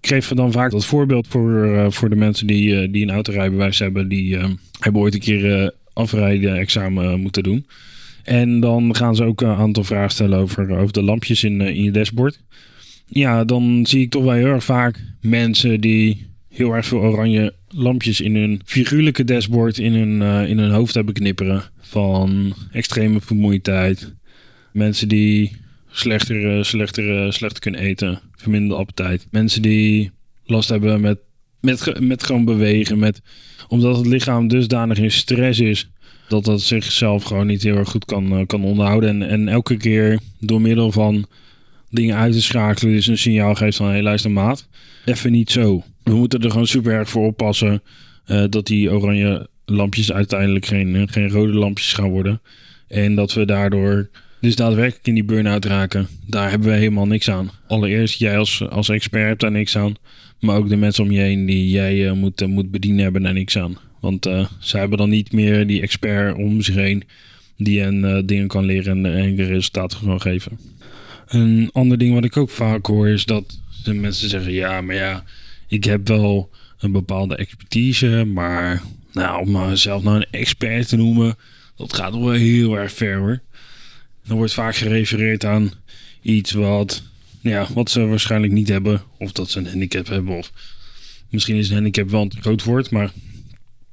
ik 0.00 0.08
geef 0.08 0.28
dan 0.28 0.52
vaak 0.52 0.70
dat 0.70 0.84
voorbeeld 0.84 1.26
voor, 1.26 1.66
uh, 1.66 1.90
voor 1.90 2.08
de 2.10 2.16
mensen 2.16 2.46
die, 2.46 2.82
uh, 2.82 2.92
die 2.92 3.02
een 3.02 3.10
autorijbewijs 3.10 3.78
hebben. 3.78 4.08
Die 4.08 4.36
uh, 4.36 4.44
hebben 4.78 5.02
ooit 5.02 5.14
een 5.14 5.20
keer 5.20 5.74
afrijden 5.92 6.56
examen 6.56 7.20
moeten 7.20 7.42
doen. 7.42 7.66
En 8.22 8.60
dan 8.60 8.96
gaan 8.96 9.16
ze 9.16 9.24
ook 9.24 9.40
een 9.40 9.48
aantal 9.48 9.84
vragen 9.84 10.10
stellen 10.10 10.38
over, 10.38 10.70
over 10.78 10.92
de 10.92 11.02
lampjes 11.02 11.44
in, 11.44 11.60
in 11.60 11.82
je 11.82 11.90
dashboard. 11.90 12.40
Ja, 13.06 13.44
dan 13.44 13.86
zie 13.86 14.00
ik 14.00 14.10
toch 14.10 14.24
wel 14.24 14.32
heel 14.32 14.46
erg 14.46 14.64
vaak 14.64 15.00
mensen 15.20 15.80
die 15.80 16.26
heel 16.48 16.74
erg 16.74 16.86
veel 16.86 16.98
oranje 16.98 17.54
lampjes 17.68 18.20
in 18.20 18.36
hun 18.36 18.60
figuurlijke 18.64 19.24
dashboard 19.24 19.78
in 19.78 19.94
hun, 19.94 20.46
in 20.48 20.58
hun 20.58 20.70
hoofd 20.70 20.94
hebben 20.94 21.14
knipperen. 21.14 21.62
Van 21.80 22.54
extreme 22.72 23.20
vermoeidheid. 23.20 24.14
Mensen 24.72 25.08
die 25.08 25.59
slechter, 25.90 26.64
slechter, 26.64 27.32
slechter 27.32 27.60
kunnen 27.60 27.80
eten 27.80 28.20
verminderde 28.36 28.76
appetijt. 28.76 29.26
Mensen 29.30 29.62
die 29.62 30.10
last 30.44 30.68
hebben 30.68 31.00
met, 31.00 31.18
met, 31.60 32.00
met 32.00 32.22
gewoon 32.22 32.44
bewegen. 32.44 32.98
Met, 32.98 33.22
omdat 33.68 33.96
het 33.96 34.06
lichaam 34.06 34.48
dusdanig 34.48 34.98
in 34.98 35.10
stress 35.10 35.60
is. 35.60 35.90
Dat 36.28 36.44
dat 36.44 36.62
zichzelf 36.62 37.22
gewoon 37.22 37.46
niet 37.46 37.62
heel 37.62 37.76
erg 37.76 37.90
goed 37.90 38.04
kan, 38.04 38.38
uh, 38.38 38.46
kan 38.46 38.64
onderhouden. 38.64 39.08
En, 39.08 39.28
en 39.28 39.48
elke 39.48 39.76
keer 39.76 40.18
door 40.38 40.60
middel 40.60 40.92
van 40.92 41.26
dingen 41.90 42.16
uit 42.16 42.32
te 42.32 42.42
schakelen. 42.42 42.94
Dus 42.94 43.06
een 43.06 43.18
signaal 43.18 43.54
geeft 43.54 43.76
van, 43.76 43.86
hé 43.86 43.92
hey, 43.92 44.02
luister 44.02 44.30
maat. 44.30 44.68
Even 45.04 45.32
niet 45.32 45.50
zo. 45.50 45.84
We 46.02 46.14
moeten 46.14 46.40
er 46.40 46.50
gewoon 46.50 46.66
super 46.66 46.92
erg 46.92 47.08
voor 47.08 47.26
oppassen. 47.26 47.82
Dat 48.48 48.66
die 48.66 48.92
oranje 48.92 49.48
lampjes 49.64 50.12
uiteindelijk 50.12 50.66
geen, 50.66 51.08
geen 51.10 51.28
rode 51.28 51.52
lampjes 51.52 51.92
gaan 51.92 52.10
worden. 52.10 52.40
En 52.88 53.14
dat 53.14 53.32
we 53.32 53.44
daardoor 53.44 54.08
dus 54.40 54.56
daadwerkelijk 54.56 55.06
in 55.06 55.14
die 55.14 55.24
burn-out 55.24 55.64
raken, 55.64 56.08
daar 56.26 56.50
hebben 56.50 56.68
we 56.68 56.74
helemaal 56.74 57.06
niks 57.06 57.30
aan. 57.30 57.50
Allereerst, 57.66 58.18
jij 58.18 58.38
als, 58.38 58.68
als 58.68 58.88
expert 58.88 59.26
hebt 59.26 59.40
daar 59.40 59.50
niks 59.50 59.76
aan. 59.76 59.94
Maar 60.40 60.56
ook 60.56 60.68
de 60.68 60.76
mensen 60.76 61.04
om 61.04 61.10
je 61.10 61.20
heen 61.20 61.46
die 61.46 61.70
jij 61.70 61.96
uh, 61.96 62.12
moet, 62.12 62.40
uh, 62.40 62.48
moet 62.48 62.70
bedienen 62.70 63.02
hebben 63.02 63.22
daar 63.22 63.32
niks 63.32 63.58
aan. 63.58 63.78
Want 64.00 64.26
uh, 64.26 64.46
ze 64.58 64.78
hebben 64.78 64.98
dan 64.98 65.10
niet 65.10 65.32
meer 65.32 65.66
die 65.66 65.82
expert 65.82 66.36
om 66.36 66.62
zich 66.62 66.74
heen 66.74 67.02
die 67.56 67.80
hen 67.80 68.26
dingen 68.26 68.46
kan 68.46 68.64
leren 68.64 69.04
en, 69.04 69.14
en 69.14 69.36
resultaten 69.36 69.98
kan 70.04 70.20
geven. 70.20 70.58
Een 71.26 71.70
ander 71.72 71.98
ding 71.98 72.14
wat 72.14 72.24
ik 72.24 72.36
ook 72.36 72.50
vaak 72.50 72.86
hoor 72.86 73.08
is 73.08 73.24
dat 73.24 73.60
de 73.84 73.94
mensen 73.94 74.28
zeggen: 74.28 74.52
ja, 74.52 74.80
maar 74.80 74.94
ja, 74.94 75.24
ik 75.68 75.84
heb 75.84 76.08
wel 76.08 76.50
een 76.78 76.92
bepaalde 76.92 77.36
expertise, 77.36 78.24
maar 78.24 78.82
nou, 79.12 79.40
om 79.40 79.68
mezelf 79.68 80.02
nou 80.02 80.16
een 80.16 80.26
expert 80.30 80.88
te 80.88 80.96
noemen, 80.96 81.36
dat 81.76 81.92
gaat 81.92 82.12
wel 82.12 82.30
heel 82.30 82.78
erg 82.78 82.92
ver 82.92 83.18
hoor. 83.18 83.40
Dan 84.26 84.36
wordt 84.36 84.52
vaak 84.52 84.76
gerefereerd 84.76 85.44
aan 85.44 85.72
iets 86.22 86.52
wat, 86.52 87.02
ja, 87.40 87.66
wat 87.72 87.90
ze 87.90 88.06
waarschijnlijk 88.06 88.52
niet 88.52 88.68
hebben. 88.68 89.02
Of 89.18 89.32
dat 89.32 89.50
ze 89.50 89.58
een 89.58 89.66
handicap 89.66 90.06
hebben. 90.06 90.36
Of 90.36 90.52
misschien 91.30 91.56
is 91.56 91.68
een 91.68 91.74
handicap 91.74 92.10
wel 92.10 92.22
een 92.22 92.32
groot 92.40 92.64
woord. 92.64 92.90
Maar 92.90 93.12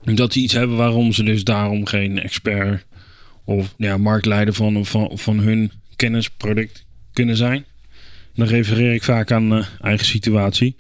dat 0.04 0.34
ze 0.34 0.40
iets 0.40 0.54
hebben 0.54 0.78
waarom 0.78 1.14
ze 1.14 1.24
dus 1.24 1.44
daarom 1.44 1.86
geen 1.86 2.20
expert 2.20 2.86
of 3.44 3.74
ja, 3.78 3.98
marktleider 3.98 4.54
van, 4.54 4.86
van, 4.86 5.12
van 5.18 5.40
hun 5.40 5.72
kennisproduct 5.96 6.86
kunnen 7.14 7.38
zijn. 7.38 7.66
Dan 8.36 8.48
refereer 8.48 8.94
ik 8.94 9.04
vaak 9.04 9.32
aan 9.32 9.54
uh, 9.54 9.66
eigen 9.82 10.06
situatie. 10.06 10.76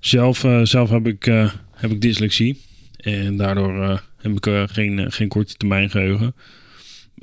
Zelf, 0.00 0.44
uh, 0.44 0.64
zelf 0.64 0.90
heb, 0.90 1.06
ik, 1.06 1.26
uh, 1.26 1.52
heb 1.74 1.90
ik 1.90 2.00
dyslexie. 2.00 2.60
En 2.96 3.36
daardoor 3.36 4.02
heb 4.16 4.32
ik 4.36 4.70
geen, 4.70 5.12
geen 5.12 5.28
korte 5.28 5.54
termijn 5.54 5.90
geheugen. 5.90 6.34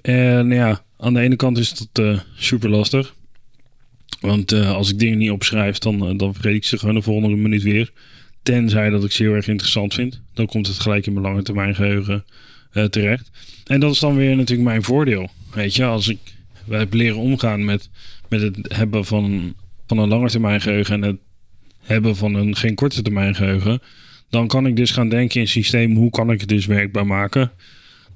En 0.01 0.49
ja, 0.49 0.85
aan 0.97 1.13
de 1.13 1.19
ene 1.19 1.35
kant 1.35 1.57
is 1.57 1.73
dat 1.91 2.25
super 2.35 2.69
lastig. 2.69 3.15
Want 4.19 4.53
als 4.53 4.89
ik 4.91 4.99
dingen 4.99 5.17
niet 5.17 5.31
opschrijf, 5.31 5.77
dan, 5.77 6.17
dan 6.17 6.33
vergeet 6.33 6.55
ik 6.55 6.63
ze 6.63 6.77
gewoon 6.77 6.95
de 6.95 7.01
volgende 7.01 7.35
minuut 7.35 7.63
weer. 7.63 7.91
Tenzij 8.43 8.89
dat 8.89 9.03
ik 9.03 9.11
ze 9.11 9.23
heel 9.23 9.33
erg 9.33 9.47
interessant 9.47 9.93
vind. 9.93 10.21
Dan 10.33 10.45
komt 10.45 10.67
het 10.67 10.79
gelijk 10.79 11.05
in 11.05 11.13
mijn 11.13 11.25
lange 11.25 11.43
termijn 11.43 11.75
geheugen 11.75 12.25
terecht. 12.89 13.29
En 13.65 13.79
dat 13.79 13.91
is 13.91 13.99
dan 13.99 14.15
weer 14.15 14.35
natuurlijk 14.35 14.67
mijn 14.67 14.83
voordeel. 14.83 15.29
Weet 15.53 15.75
je, 15.75 15.85
als 15.85 16.07
ik 16.07 16.17
heb 16.69 16.93
leren 16.93 17.17
omgaan 17.17 17.65
met, 17.65 17.89
met 18.29 18.41
het 18.41 18.57
hebben 18.67 19.05
van, 19.05 19.53
van 19.87 19.97
een 19.97 20.07
lange 20.07 20.29
termijn 20.29 20.61
geheugen 20.61 20.93
en 20.93 21.01
het 21.01 21.17
hebben 21.79 22.15
van 22.15 22.33
een 22.33 22.55
geen 22.55 22.75
korte 22.75 23.01
termijn 23.01 23.35
geheugen, 23.35 23.81
dan 24.29 24.47
kan 24.47 24.67
ik 24.67 24.75
dus 24.75 24.91
gaan 24.91 25.09
denken 25.09 25.39
in 25.39 25.47
systeem, 25.47 25.95
hoe 25.95 26.09
kan 26.09 26.31
ik 26.31 26.39
het 26.39 26.49
dus 26.49 26.65
werkbaar 26.65 27.05
maken? 27.05 27.51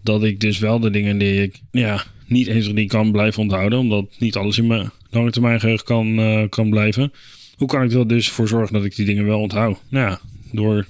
Dat 0.03 0.23
ik 0.23 0.39
dus 0.39 0.59
wel 0.59 0.79
de 0.79 0.89
dingen 0.89 1.17
die 1.17 1.41
ik 1.41 1.59
ja, 1.71 2.03
niet 2.31 2.47
eens 2.47 2.73
die 2.73 2.87
kan 2.87 3.11
blijven 3.11 3.41
onthouden, 3.41 3.79
omdat 3.79 4.05
niet 4.19 4.35
alles 4.35 4.57
in 4.57 4.67
mijn 4.67 4.89
lange 5.09 5.31
termijn 5.31 5.59
geheugen 5.59 5.85
kan, 5.85 6.19
uh, 6.19 6.43
kan 6.49 6.69
blijven. 6.69 7.11
Hoe 7.55 7.67
kan 7.67 7.83
ik 7.83 7.91
er 7.91 8.07
dus 8.07 8.29
voor 8.29 8.47
zorgen 8.47 8.73
dat 8.73 8.85
ik 8.85 8.95
die 8.95 9.05
dingen 9.05 9.25
wel 9.25 9.39
onthoud? 9.39 9.79
Nou 9.89 10.09
ja, 10.09 10.19
door 10.51 10.85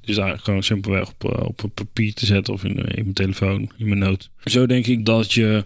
dus 0.00 0.16
eigenlijk 0.16 0.44
gewoon 0.44 0.62
simpelweg 0.62 1.08
op, 1.08 1.32
eh, 1.32 1.46
op 1.46 1.70
papier 1.74 2.14
te 2.14 2.26
zetten 2.26 2.54
of 2.54 2.64
in, 2.64 2.76
in 2.76 3.02
mijn 3.02 3.12
telefoon, 3.12 3.70
in 3.78 3.88
mijn 3.88 3.98
noot. 3.98 4.30
Zo 4.44 4.66
denk 4.66 4.86
ik 4.86 5.04
dat 5.04 5.32
je 5.32 5.64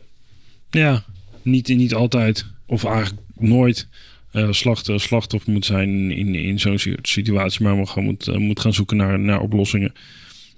ja, 0.70 1.04
niet, 1.42 1.68
niet 1.68 1.94
altijd 1.94 2.46
of 2.66 2.84
eigenlijk 2.84 3.20
nooit 3.38 3.88
uh, 4.32 4.48
slachtoffer 4.50 5.52
moet 5.52 5.64
zijn 5.64 6.10
in, 6.10 6.34
in 6.34 6.60
zo'n 6.60 6.78
situatie, 7.02 7.62
maar 7.62 7.86
gewoon 7.86 8.04
moet, 8.04 8.38
moet 8.38 8.60
gaan 8.60 8.74
zoeken 8.74 8.96
naar, 8.96 9.18
naar 9.18 9.40
oplossingen. 9.40 9.92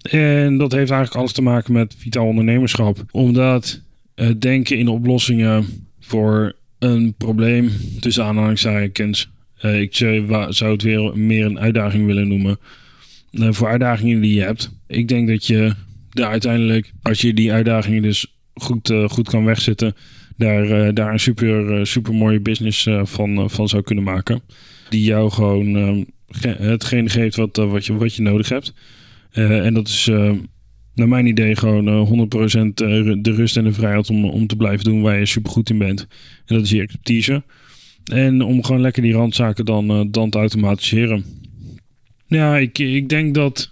En 0.03 0.59
dat 0.59 0.73
heeft 0.73 0.91
eigenlijk 0.91 1.21
alles 1.21 1.33
te 1.33 1.43
maken 1.43 1.73
met 1.73 1.95
vitaal 1.99 2.27
ondernemerschap. 2.27 3.05
Omdat 3.11 3.81
uh, 4.21 4.31
denken 4.39 4.79
in 4.79 4.89
oplossingen 4.89 5.67
voor 6.01 6.53
een 6.79 7.15
probleem, 7.15 7.71
tussen 8.01 8.25
aanhalingstekens, 8.25 9.31
ik 9.61 9.95
zou 10.49 10.73
het 10.73 10.83
weer 10.83 11.19
meer 11.19 11.45
een 11.45 11.59
uitdaging 11.59 12.07
willen 12.07 12.29
noemen. 12.29 12.59
voor 13.33 13.69
uitdagingen 13.69 14.21
die 14.21 14.35
je 14.35 14.43
hebt. 14.43 14.71
Ik 14.87 15.09
denk 15.09 15.29
dat 15.29 15.47
je 15.47 15.75
daar 16.11 16.31
uiteindelijk, 16.31 16.93
als 17.03 17.21
je 17.21 17.35
die 17.35 17.53
uitdagingen 17.53 18.03
dus 18.03 18.37
goed, 18.55 18.93
goed 19.07 19.29
kan 19.29 19.45
wegzetten, 19.45 19.95
daar, 20.37 20.95
daar 20.95 21.13
een 21.13 21.21
super, 21.21 21.87
super 21.87 22.15
mooie 22.15 22.41
business 22.41 22.89
van, 23.03 23.51
van 23.51 23.69
zou 23.69 23.83
kunnen 23.83 24.05
maken. 24.05 24.43
Die 24.89 25.05
jou 25.05 25.31
gewoon 25.31 25.77
ehm, 25.77 26.05
ge 26.29 26.49
hetgene 26.49 27.09
geeft 27.09 27.37
wat, 27.37 27.57
wat, 27.57 27.87
je, 27.87 27.95
wat 27.97 28.15
je 28.15 28.23
nodig 28.23 28.49
hebt. 28.49 28.75
en 29.33 29.75
dat 29.75 29.89
is 29.89 30.11
naar 30.95 31.09
mijn 31.09 31.27
idee 31.27 31.57
gewoon 31.57 32.29
100% 32.33 32.75
de 32.75 33.21
rust 33.23 33.57
en 33.57 33.65
de 33.65 33.73
vrijheid 33.73 34.11
om, 34.11 34.25
om 34.25 34.47
te 34.47 34.57
blijven 34.57 34.85
doen 34.85 35.03
waar 35.03 35.19
je 35.19 35.27
super 35.27 35.51
goed 35.51 35.71
in 35.71 35.79
bent. 35.79 36.01
En 36.47 36.55
dat 36.55 36.65
is 36.65 36.71
je 36.71 36.81
expertise. 36.81 37.43
En 38.05 38.43
om 38.43 38.65
gewoon 38.65 38.81
lekker 38.81 39.03
die 39.03 39.13
randzaken 39.13 39.65
dan, 39.65 40.11
dan 40.11 40.31
te 40.31 40.39
automatiseren. 40.39 41.25
Ja, 42.27 42.57
ik, 42.57 42.79
ik 42.79 43.09
denk 43.09 43.35
dat 43.35 43.71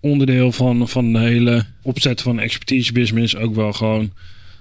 onderdeel 0.00 0.52
van, 0.52 0.88
van 0.88 1.12
de 1.12 1.18
hele 1.18 1.64
opzet 1.82 2.22
van 2.22 2.40
expertise 2.40 2.92
business 2.92 3.36
ook 3.36 3.54
wel 3.54 3.72
gewoon 3.72 4.12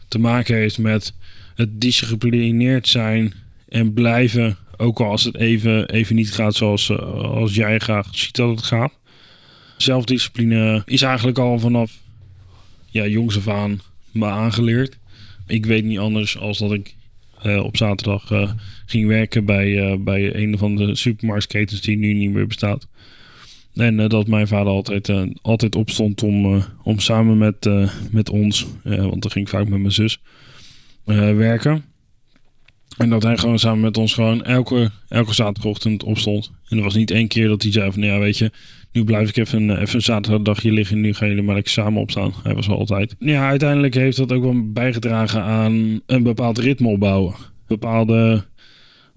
te 0.08 0.20
maken 0.20 0.56
heeft 0.56 0.78
met 0.78 1.14
het 1.56 1.82
disciplineerd 1.82 2.88
zijn 2.88 3.34
en 3.68 3.94
blijven, 3.94 4.58
ook 4.78 5.00
al 5.00 5.10
als 5.10 5.24
het 5.24 5.36
even, 5.36 5.90
even 5.90 6.16
niet 6.16 6.34
gaat 6.34 6.56
zoals 6.56 6.92
als 7.12 7.56
jij 7.56 7.80
graag 7.80 8.08
ziet 8.12 8.36
dat 8.36 8.50
het 8.50 8.64
gaat. 8.64 8.94
Zelfdiscipline 9.78 10.82
is 10.86 11.02
eigenlijk 11.02 11.38
al 11.38 11.60
vanaf 11.60 12.00
ja, 12.86 13.08
jongs 13.08 13.38
af 13.38 13.48
aan 13.48 13.82
me 14.12 14.26
aangeleerd. 14.26 14.98
Ik 15.48 15.66
weet 15.66 15.84
niet 15.84 16.00
anders 16.00 16.38
als 16.38 16.58
dat 16.58 16.72
ik 16.72 16.96
uh, 17.46 17.64
op 17.64 17.78
zaterdag 17.78 18.32
uh, 18.32 18.52
ging 18.86 19.08
werken 19.08 19.46
bij, 19.46 20.00
bij 20.00 20.36
een 20.36 20.58
van 20.58 20.76
de 20.76 20.96
supermarktketens 20.96 21.82
die 21.82 21.98
nu 21.98 22.14
niet 22.14 22.32
meer 22.32 22.48
bestaat. 22.48 22.88
En 23.74 24.08
dat 24.08 24.28
mijn 24.28 24.48
vader 24.48 24.74
altijd, 24.74 25.12
altijd 25.42 25.76
opstond 25.76 26.24
om, 26.24 26.64
om 26.84 27.00
samen 27.00 27.38
met, 27.38 27.70
met 28.12 28.30
ons, 28.30 28.68
want 28.84 29.22
dan 29.22 29.32
ging 29.32 29.46
ik 29.46 29.52
vaak 29.52 29.68
met 29.68 29.80
mijn 29.80 29.92
zus, 29.92 30.20
werken. 31.06 31.84
En 32.98 33.10
dat 33.10 33.24
hij 33.24 33.38
gewoon 33.38 33.60
samen 33.60 33.80
met 33.80 33.98
ons 33.98 34.14
gewoon 34.14 34.44
elke, 34.44 34.92
elke 35.08 35.34
zaterdagochtend 35.34 36.04
opstond. 36.04 36.52
En 36.70 36.78
er 36.78 36.84
was 36.84 36.96
niet 36.96 37.12
één 37.12 37.28
keer 37.28 37.48
dat 37.48 37.62
hij 37.62 37.72
zei 37.72 37.92
van, 37.92 38.02
ja 38.02 38.20
weet 38.20 38.38
je, 38.38 38.52
nu 38.92 39.04
blijf 39.04 39.30
ik 39.30 39.38
even, 39.38 39.82
even 39.82 39.96
een 39.96 40.02
zaterdagje 40.02 40.72
liggen. 40.72 41.02
Nu 41.02 41.14
gaan 41.14 41.28
jullie 41.28 41.44
maar 41.44 41.56
lekker 41.56 41.74
samen 41.74 42.02
opstaan. 42.02 42.34
Hij 42.44 42.54
was 42.54 42.68
wel 42.68 42.78
altijd. 42.78 43.16
Ja, 43.20 43.48
uiteindelijk 43.48 43.94
heeft 43.94 44.18
dat 44.18 44.32
ook 44.32 44.44
wel 44.44 44.72
bijgedragen 44.72 45.42
aan 45.42 46.02
een 46.06 46.24
bepaald 46.24 46.58
ritme 46.58 46.88
opbouwen. 46.88 47.36
Bepaalde, 47.68 48.44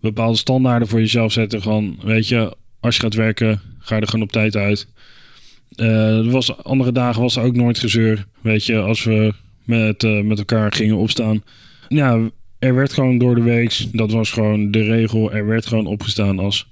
bepaalde 0.00 0.38
standaarden 0.38 0.88
voor 0.88 1.00
jezelf 1.00 1.32
zetten. 1.32 1.62
Gewoon, 1.62 1.98
weet 2.02 2.28
je, 2.28 2.56
als 2.80 2.96
je 2.96 3.02
gaat 3.02 3.14
werken, 3.14 3.60
ga 3.78 3.94
je 3.94 4.00
er 4.00 4.08
gewoon 4.08 4.24
op 4.24 4.32
tijd 4.32 4.56
uit. 4.56 4.88
Uh, 5.76 6.30
was, 6.30 6.56
andere 6.56 6.92
dagen 6.92 7.22
was 7.22 7.36
er 7.36 7.42
ook 7.42 7.56
nooit 7.56 7.78
gezeur. 7.78 8.26
Weet 8.40 8.64
je, 8.64 8.78
als 8.78 9.04
we 9.04 9.32
met, 9.64 10.02
uh, 10.02 10.22
met 10.22 10.38
elkaar 10.38 10.72
gingen 10.72 10.96
opstaan 10.96 11.42
ja, 11.94 12.30
er 12.58 12.74
werd 12.74 12.92
gewoon 12.92 13.18
door 13.18 13.34
de 13.34 13.42
week, 13.42 13.86
dat 13.92 14.12
was 14.12 14.30
gewoon 14.30 14.70
de 14.70 14.82
regel, 14.82 15.32
er 15.32 15.46
werd 15.46 15.66
gewoon 15.66 15.86
opgestaan 15.86 16.38
als, 16.38 16.68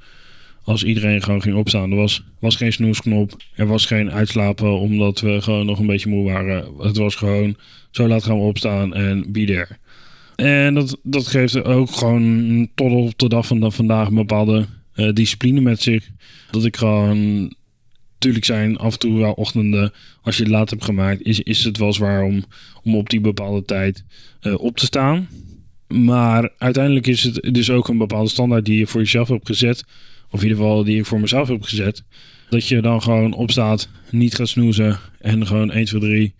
als 0.69 0.85
iedereen 0.85 1.23
gewoon 1.23 1.43
ging 1.43 1.57
opstaan. 1.57 1.91
Er 1.91 1.97
was, 1.97 2.23
was 2.39 2.57
geen 2.57 2.73
snoesknop, 2.73 3.37
er 3.55 3.67
was 3.67 3.87
geen 3.87 4.11
uitslapen 4.11 4.79
omdat 4.79 5.21
we 5.21 5.41
gewoon 5.41 5.67
nog 5.67 5.79
een 5.79 5.87
beetje 5.87 6.09
moe 6.09 6.25
waren. 6.25 6.65
Het 6.79 6.97
was 6.97 7.15
gewoon, 7.15 7.57
zo 7.91 8.09
laat 8.09 8.25
gaan 8.25 8.37
we 8.37 8.43
opstaan 8.43 8.95
en 8.95 9.33
be 9.33 9.45
there. 9.45 9.77
En 10.37 10.75
dat, 10.75 10.99
dat 11.03 11.27
geeft 11.27 11.65
ook 11.65 11.91
gewoon 11.91 12.69
tot 12.75 12.93
op 12.93 13.19
de 13.19 13.29
dag 13.29 13.47
van 13.47 13.73
vandaag 13.73 14.09
een 14.09 14.15
bepaalde 14.15 14.67
uh, 14.95 15.13
discipline 15.13 15.61
met 15.61 15.83
zich. 15.83 16.09
Dat 16.51 16.65
ik 16.65 16.77
gewoon 16.77 17.53
Tuurlijk 18.19 18.45
zijn 18.45 18.77
af 18.77 18.93
en 18.93 18.99
toe 18.99 19.19
wel 19.19 19.33
ochtenden, 19.33 19.93
als 20.23 20.37
je 20.37 20.43
het 20.43 20.53
laat 20.53 20.71
hebt 20.71 20.85
gemaakt, 20.85 21.23
is, 21.23 21.41
is 21.41 21.65
het 21.65 21.79
wel 21.79 21.93
zwaar 21.93 22.23
om, 22.23 22.45
om 22.83 22.97
op 22.97 23.11
die 23.11 23.21
bepaalde 23.21 23.65
tijd 23.65 24.05
uh, 24.43 24.61
op 24.61 24.77
te 24.77 24.85
staan. 24.85 25.29
Maar 25.89 26.51
uiteindelijk 26.59 27.07
is 27.07 27.23
het 27.23 27.55
dus 27.55 27.71
ook 27.71 27.89
een 27.89 27.99
bepaalde 27.99 28.31
standaard 28.31 28.65
die 28.65 28.79
je 28.79 28.87
voor 28.87 29.01
jezelf 29.01 29.29
hebt 29.29 29.47
gezet. 29.47 29.85
Of 30.31 30.43
in 30.43 30.49
ieder 30.49 30.63
geval 30.63 30.85
die 30.85 30.99
ik 30.99 31.07
voor 31.07 31.21
mezelf 31.21 31.49
heb 31.49 31.63
gezet. 31.63 32.03
Dat 32.49 32.69
je 32.69 32.81
dan 32.81 33.03
gewoon 33.03 33.33
opstaat, 33.33 33.89
niet 34.11 34.35
gaat 34.35 34.49
snoezen 34.49 34.99
en 35.21 35.47
gewoon 35.47 35.71
1, 35.71 35.85
2, 35.85 36.01
3. 36.01 36.35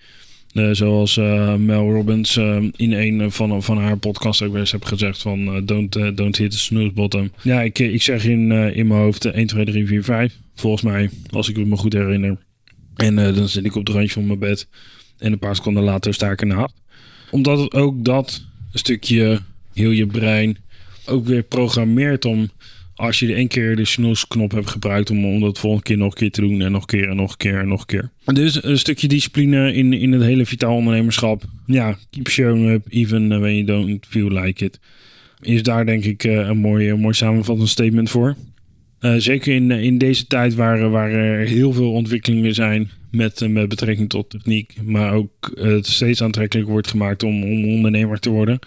Uh, 0.53 0.69
zoals 0.73 1.17
uh, 1.17 1.55
Mel 1.55 1.93
Robbins 1.93 2.37
uh, 2.37 2.57
in 2.77 2.93
een 2.93 3.33
van, 3.33 3.63
van 3.63 3.79
haar 3.79 3.97
podcast 3.97 4.43
ook 4.43 4.57
eens 4.57 4.73
heb 4.73 4.85
gezegd 4.85 5.23
van 5.23 5.65
don't, 5.67 6.17
don't 6.17 6.37
hit 6.37 6.51
the 6.51 6.59
snooze 6.59 6.93
bottom. 6.93 7.31
Ja, 7.43 7.63
ik, 7.63 7.79
ik 7.79 8.03
zeg 8.03 8.25
in, 8.25 8.53
in 8.53 8.87
mijn 8.87 9.01
hoofd 9.01 9.25
1, 9.25 9.47
2, 9.47 9.65
3, 9.65 9.87
4, 9.87 10.05
5. 10.05 10.37
Volgens 10.55 10.83
mij, 10.83 11.11
als 11.31 11.49
ik 11.49 11.67
me 11.67 11.77
goed 11.77 11.93
herinner. 11.93 12.37
En 12.97 13.15
dan 13.15 13.49
zit 13.49 13.65
ik 13.65 13.75
op 13.75 13.87
de 13.87 13.93
randje 13.93 14.13
van 14.13 14.27
mijn 14.27 14.39
bed. 14.39 14.69
En 15.19 15.33
een 15.33 15.39
paar 15.39 15.57
seconden 15.57 15.83
later 15.83 16.15
sta 16.15 16.31
ik 16.31 16.41
ernaast. 16.41 16.75
Omdat 17.31 17.59
het 17.59 17.75
ook 17.75 18.05
dat 18.05 18.45
stukje 18.73 19.41
heel 19.75 19.91
je 19.91 20.07
brein 20.07 20.59
ook 21.07 21.27
weer 21.27 21.43
programmeert 21.43 22.25
om... 22.25 22.51
Als 22.99 23.19
je 23.19 23.27
de 23.27 23.35
één 23.35 23.49
keer 23.49 23.77
de 23.77 23.85
snoesknop 23.85 24.51
hebt 24.51 24.71
gebruikt 24.71 25.11
om, 25.11 25.25
om 25.25 25.41
dat 25.41 25.59
volgende 25.59 25.85
keer 25.85 25.97
nog 25.97 26.11
een 26.11 26.19
keer 26.19 26.31
te 26.31 26.41
doen. 26.41 26.61
En 26.61 26.73
nog 26.73 26.81
een 26.81 26.87
keer 26.87 27.09
en 27.09 27.17
nog 27.17 27.31
een 27.31 27.37
keer 27.37 27.59
en 27.59 27.69
nog 27.69 27.81
een 27.81 27.87
keer. 27.87 28.11
Dus 28.25 28.65
een 28.65 28.79
stukje 28.79 29.09
discipline 29.09 29.75
in, 29.75 29.93
in 29.93 30.13
het 30.13 30.23
hele 30.23 30.47
vitaal 30.47 30.77
ondernemerschap. 30.77 31.43
Ja, 31.67 31.99
keep 32.11 32.29
showing 32.29 32.71
up 32.71 32.87
even 32.89 33.29
when 33.29 33.55
you 33.55 33.65
don't 33.65 34.07
feel 34.09 34.29
like 34.29 34.65
it. 34.65 34.81
Is 35.41 35.63
daar 35.63 35.87
denk 35.87 36.05
ik 36.05 36.25
uh, 36.25 36.33
een 36.33 36.59
mooi, 36.59 36.95
mooi 36.95 37.15
samenvattend 37.15 37.69
statement 37.69 38.11
voor. 38.11 38.37
Uh, 39.01 39.15
zeker 39.17 39.55
in, 39.55 39.71
in 39.71 39.99
deze 39.99 40.27
tijd 40.27 40.55
waar, 40.55 40.91
waar 40.91 41.11
er 41.11 41.47
heel 41.47 41.73
veel 41.73 41.93
ontwikkelingen 41.93 42.55
zijn 42.55 42.91
met, 43.11 43.41
uh, 43.41 43.49
met 43.49 43.69
betrekking 43.69 44.09
tot 44.09 44.31
techniek, 44.31 44.75
maar 44.85 45.13
ook 45.13 45.53
het 45.55 45.87
steeds 45.87 46.23
aantrekkelijker 46.23 46.73
wordt 46.73 46.89
gemaakt 46.89 47.23
om, 47.23 47.43
om 47.43 47.65
ondernemer 47.65 48.19
te 48.19 48.31
worden. 48.31 48.59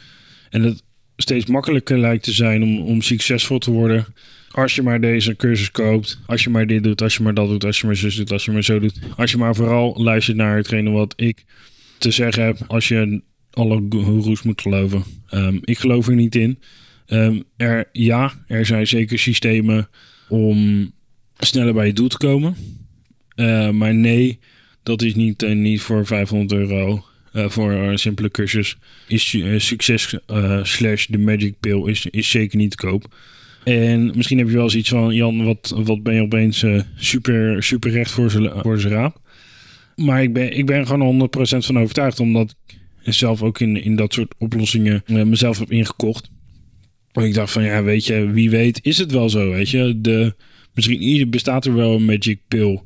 En 0.49 0.61
het 0.61 0.83
steeds 1.21 1.45
makkelijker 1.45 1.99
lijkt 1.99 2.23
te 2.23 2.31
zijn 2.31 2.63
om, 2.63 2.79
om 2.79 3.01
succesvol 3.01 3.59
te 3.59 3.71
worden. 3.71 4.05
Als 4.51 4.75
je 4.75 4.81
maar 4.81 5.01
deze 5.01 5.35
cursus 5.35 5.71
koopt, 5.71 6.19
als 6.25 6.43
je 6.43 6.49
maar 6.49 6.67
dit 6.67 6.83
doet, 6.83 7.01
als 7.01 7.15
je 7.15 7.23
maar 7.23 7.33
dat 7.33 7.47
doet, 7.47 7.65
als 7.65 7.79
je 7.79 7.85
maar 7.85 7.95
zus 7.95 8.15
doet, 8.15 8.31
als 8.31 8.45
je 8.45 8.51
maar 8.51 8.63
zo 8.63 8.79
doet. 8.79 8.99
Als 9.17 9.31
je 9.31 9.37
maar 9.37 9.55
vooral 9.55 10.03
luistert 10.03 10.37
naar 10.37 10.55
hetgene 10.55 10.89
wat 10.89 11.13
ik 11.15 11.45
te 11.97 12.11
zeggen 12.11 12.43
heb, 12.43 12.57
als 12.67 12.87
je 12.87 13.21
alle 13.51 13.85
goeroes 13.89 14.41
moet 14.41 14.61
geloven. 14.61 15.03
Um, 15.33 15.59
ik 15.61 15.77
geloof 15.77 16.07
er 16.07 16.15
niet 16.15 16.35
in. 16.35 16.59
Um, 17.07 17.43
er, 17.57 17.89
ja, 17.91 18.33
er 18.47 18.65
zijn 18.65 18.87
zeker 18.87 19.19
systemen 19.19 19.89
om 20.29 20.91
sneller 21.37 21.73
bij 21.73 21.85
je 21.85 21.93
doel 21.93 22.07
te 22.07 22.17
komen. 22.17 22.55
Uh, 23.35 23.69
maar 23.69 23.95
nee, 23.95 24.39
dat 24.83 25.01
is 25.01 25.15
niet, 25.15 25.43
uh, 25.43 25.55
niet 25.55 25.81
voor 25.81 26.05
500 26.05 26.51
euro. 26.61 27.05
Uh, 27.33 27.49
voor 27.49 27.71
een 27.71 27.99
simpele 27.99 28.29
cursus 28.29 28.77
is 29.07 29.37
succes 29.57 30.15
slash 30.63 31.05
de 31.05 31.17
magic 31.17 31.59
pill 31.59 31.89
is, 31.89 32.05
is 32.05 32.29
zeker 32.29 32.57
niet 32.57 32.71
te 32.71 32.77
koop. 32.77 33.15
En 33.63 34.11
misschien 34.15 34.37
heb 34.37 34.47
je 34.47 34.55
wel 34.55 34.69
zoiets 34.69 34.89
van, 34.89 35.15
Jan, 35.15 35.45
wat, 35.45 35.73
wat 35.75 36.03
ben 36.03 36.13
je 36.13 36.21
opeens 36.21 36.65
super, 36.95 37.63
super 37.63 37.91
recht 37.91 38.11
voor 38.11 38.31
zijn 38.79 38.93
raap. 38.93 39.19
Maar 39.95 40.23
ik 40.23 40.33
ben, 40.33 40.57
ik 40.57 40.65
ben 40.65 40.87
gewoon 40.87 41.29
100% 41.37 41.57
van 41.57 41.79
overtuigd, 41.79 42.19
omdat 42.19 42.55
ik 42.67 43.13
zelf 43.13 43.43
ook 43.43 43.59
in, 43.59 43.83
in 43.83 43.95
dat 43.95 44.13
soort 44.13 44.33
oplossingen 44.37 45.03
mezelf 45.07 45.59
heb 45.59 45.71
ingekocht. 45.71 46.29
En 47.11 47.23
ik 47.23 47.33
dacht 47.33 47.51
van, 47.51 47.63
ja, 47.63 47.83
weet 47.83 48.05
je, 48.05 48.29
wie 48.29 48.49
weet 48.49 48.79
is 48.83 48.97
het 48.97 49.11
wel 49.11 49.29
zo, 49.29 49.49
weet 49.49 49.69
je. 49.69 50.01
De, 50.01 50.35
misschien 50.73 51.29
bestaat 51.29 51.65
er 51.65 51.73
wel 51.73 51.95
een 51.95 52.05
magic 52.05 52.39
pill. 52.47 52.81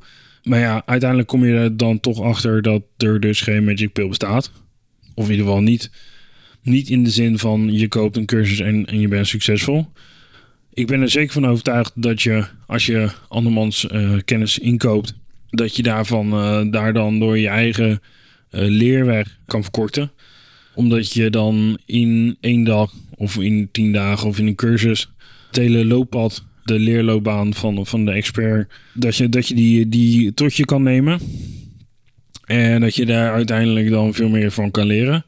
Maar 0.45 0.59
ja, 0.59 0.83
uiteindelijk 0.85 1.29
kom 1.29 1.45
je 1.45 1.53
er 1.53 1.77
dan 1.77 1.99
toch 1.99 2.21
achter 2.21 2.61
dat 2.61 2.81
er 2.97 3.19
dus 3.19 3.41
geen 3.41 3.63
magic 3.63 3.93
pill 3.93 4.07
bestaat. 4.07 4.51
Of 5.13 5.25
in 5.25 5.31
ieder 5.31 5.45
geval 5.45 5.61
niet, 5.61 5.91
niet 6.61 6.89
in 6.89 7.03
de 7.03 7.09
zin 7.09 7.39
van 7.39 7.73
je 7.73 7.87
koopt 7.87 8.17
een 8.17 8.25
cursus 8.25 8.59
en, 8.59 8.85
en 8.85 8.99
je 8.99 9.07
bent 9.07 9.27
succesvol. 9.27 9.87
Ik 10.73 10.87
ben 10.87 11.01
er 11.01 11.09
zeker 11.09 11.33
van 11.33 11.47
overtuigd 11.47 11.91
dat 11.95 12.21
je, 12.21 12.45
als 12.67 12.85
je 12.85 13.09
andermans 13.27 13.87
uh, 13.91 14.11
kennis 14.25 14.59
inkoopt, 14.59 15.13
dat 15.49 15.75
je 15.75 15.83
daarvan, 15.83 16.33
uh, 16.33 16.71
daar 16.71 16.93
dan 16.93 17.19
door 17.19 17.37
je 17.37 17.47
eigen 17.47 17.89
uh, 17.89 17.97
leerweg 18.51 19.37
kan 19.45 19.61
verkorten. 19.61 20.11
Omdat 20.73 21.13
je 21.13 21.29
dan 21.29 21.77
in 21.85 22.37
één 22.39 22.63
dag 22.63 22.93
of 23.15 23.37
in 23.37 23.69
tien 23.71 23.91
dagen 23.91 24.27
of 24.27 24.39
in 24.39 24.47
een 24.47 24.55
cursus 24.55 25.09
het 25.47 25.55
hele 25.55 25.85
looppad, 25.85 26.43
de 26.65 26.79
leerloopbaan 26.79 27.53
van, 27.53 27.85
van 27.85 28.05
de 28.05 28.11
expert, 28.11 28.73
dat 28.93 29.15
je, 29.15 29.29
dat 29.29 29.47
je 29.47 29.55
die, 29.55 29.89
die 29.89 30.33
tot 30.33 30.55
je 30.55 30.65
kan 30.65 30.83
nemen. 30.83 31.19
En 32.45 32.81
dat 32.81 32.95
je 32.95 33.05
daar 33.05 33.33
uiteindelijk 33.33 33.89
dan 33.89 34.13
veel 34.13 34.29
meer 34.29 34.51
van 34.51 34.71
kan 34.71 34.85
leren. 34.85 35.25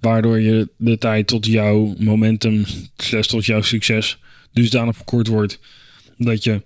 Waardoor 0.00 0.40
je 0.40 0.68
de 0.76 0.98
tijd 0.98 1.26
tot 1.26 1.46
jouw 1.46 1.94
momentum, 1.98 2.64
slash 2.96 3.26
tot 3.26 3.46
jouw 3.46 3.62
succes, 3.62 4.18
dusdanig 4.52 4.96
verkort 4.96 5.26
wordt 5.26 5.60
dat 6.16 6.44
je 6.44 6.62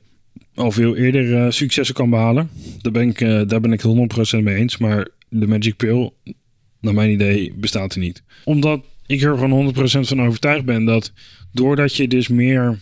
al 0.54 0.70
veel 0.70 0.96
eerder 0.96 1.24
uh, 1.24 1.50
successen 1.50 1.94
kan 1.94 2.10
behalen. 2.10 2.50
Daar 2.80 2.92
ben, 2.92 3.08
ik, 3.08 3.20
uh, 3.20 3.42
daar 3.46 3.60
ben 3.60 3.72
ik 3.72 3.82
100% 4.36 4.42
mee 4.42 4.54
eens. 4.54 4.78
Maar 4.78 5.08
de 5.28 5.46
Magic 5.46 5.76
Pill, 5.76 6.10
naar 6.80 6.94
mijn 6.94 7.10
idee, 7.10 7.52
bestaat 7.56 7.94
er 7.94 8.00
niet. 8.00 8.22
Omdat 8.44 8.84
ik 9.06 9.22
er 9.22 9.38
gewoon 9.38 9.74
100% 9.74 9.78
van 10.00 10.22
overtuigd 10.22 10.64
ben 10.64 10.84
dat 10.84 11.12
doordat 11.52 11.96
je 11.96 12.08
dus 12.08 12.28
meer 12.28 12.78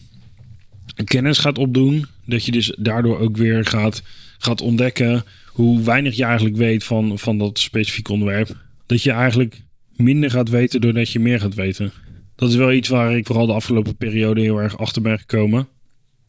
kennis 1.04 1.38
gaat 1.38 1.58
opdoen, 1.58 2.06
dat 2.26 2.44
je 2.44 2.52
dus 2.52 2.74
daardoor 2.78 3.18
ook 3.18 3.36
weer 3.36 3.64
gaat, 3.64 4.02
gaat 4.38 4.60
ontdekken 4.60 5.24
hoe 5.46 5.82
weinig 5.82 6.16
je 6.16 6.24
eigenlijk 6.24 6.56
weet 6.56 6.84
van, 6.84 7.18
van 7.18 7.38
dat 7.38 7.58
specifieke 7.58 8.12
onderwerp. 8.12 8.56
Dat 8.86 9.02
je 9.02 9.10
eigenlijk 9.10 9.62
minder 9.96 10.30
gaat 10.30 10.48
weten 10.48 10.80
doordat 10.80 11.10
je 11.10 11.18
meer 11.18 11.40
gaat 11.40 11.54
weten. 11.54 11.92
Dat 12.34 12.48
is 12.48 12.56
wel 12.56 12.72
iets 12.72 12.88
waar 12.88 13.16
ik 13.16 13.26
vooral 13.26 13.46
de 13.46 13.52
afgelopen 13.52 13.96
periode 13.96 14.40
heel 14.40 14.58
erg 14.58 14.78
achter 14.78 15.02
ben 15.02 15.18
gekomen. 15.18 15.68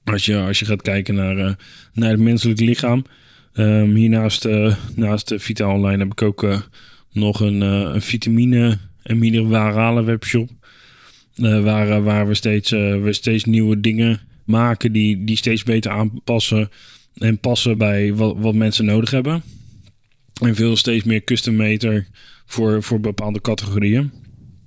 Als 0.03 0.25
je, 0.25 0.37
als 0.37 0.59
je 0.59 0.65
gaat 0.65 0.81
kijken 0.81 1.15
naar, 1.15 1.37
uh, 1.37 1.51
naar 1.93 2.09
het 2.09 2.19
menselijk 2.19 2.59
lichaam. 2.59 3.05
Um, 3.53 3.95
hiernaast 3.95 4.45
uh, 4.45 4.75
naast 4.95 5.27
de 5.27 5.39
Vita 5.39 5.73
Online 5.73 5.97
heb 5.97 6.11
ik 6.11 6.21
ook 6.21 6.43
uh, 6.43 6.59
nog 7.11 7.39
een, 7.39 7.61
een 7.61 8.01
vitamine 8.01 8.77
en 9.03 9.17
mineralen 9.17 10.05
webshop. 10.05 10.49
waar, 11.35 12.03
waar 12.03 12.27
we, 12.27 12.33
steeds, 12.33 12.69
we 12.69 13.09
steeds 13.09 13.43
nieuwe 13.43 13.79
dingen 13.79 14.19
maken 14.49 14.91
die, 14.91 15.23
die 15.23 15.37
steeds 15.37 15.63
beter 15.63 15.91
aanpassen 15.91 16.69
en 17.13 17.39
passen 17.39 17.77
bij 17.77 18.13
wat, 18.13 18.35
wat 18.37 18.55
mensen 18.55 18.85
nodig 18.85 19.11
hebben. 19.11 19.43
En 20.41 20.55
veel 20.55 20.75
steeds 20.75 21.03
meer 21.03 21.23
custom 21.23 21.55
meter 21.55 22.07
voor, 22.45 22.83
voor 22.83 22.99
bepaalde 22.99 23.41
categorieën. 23.41 24.11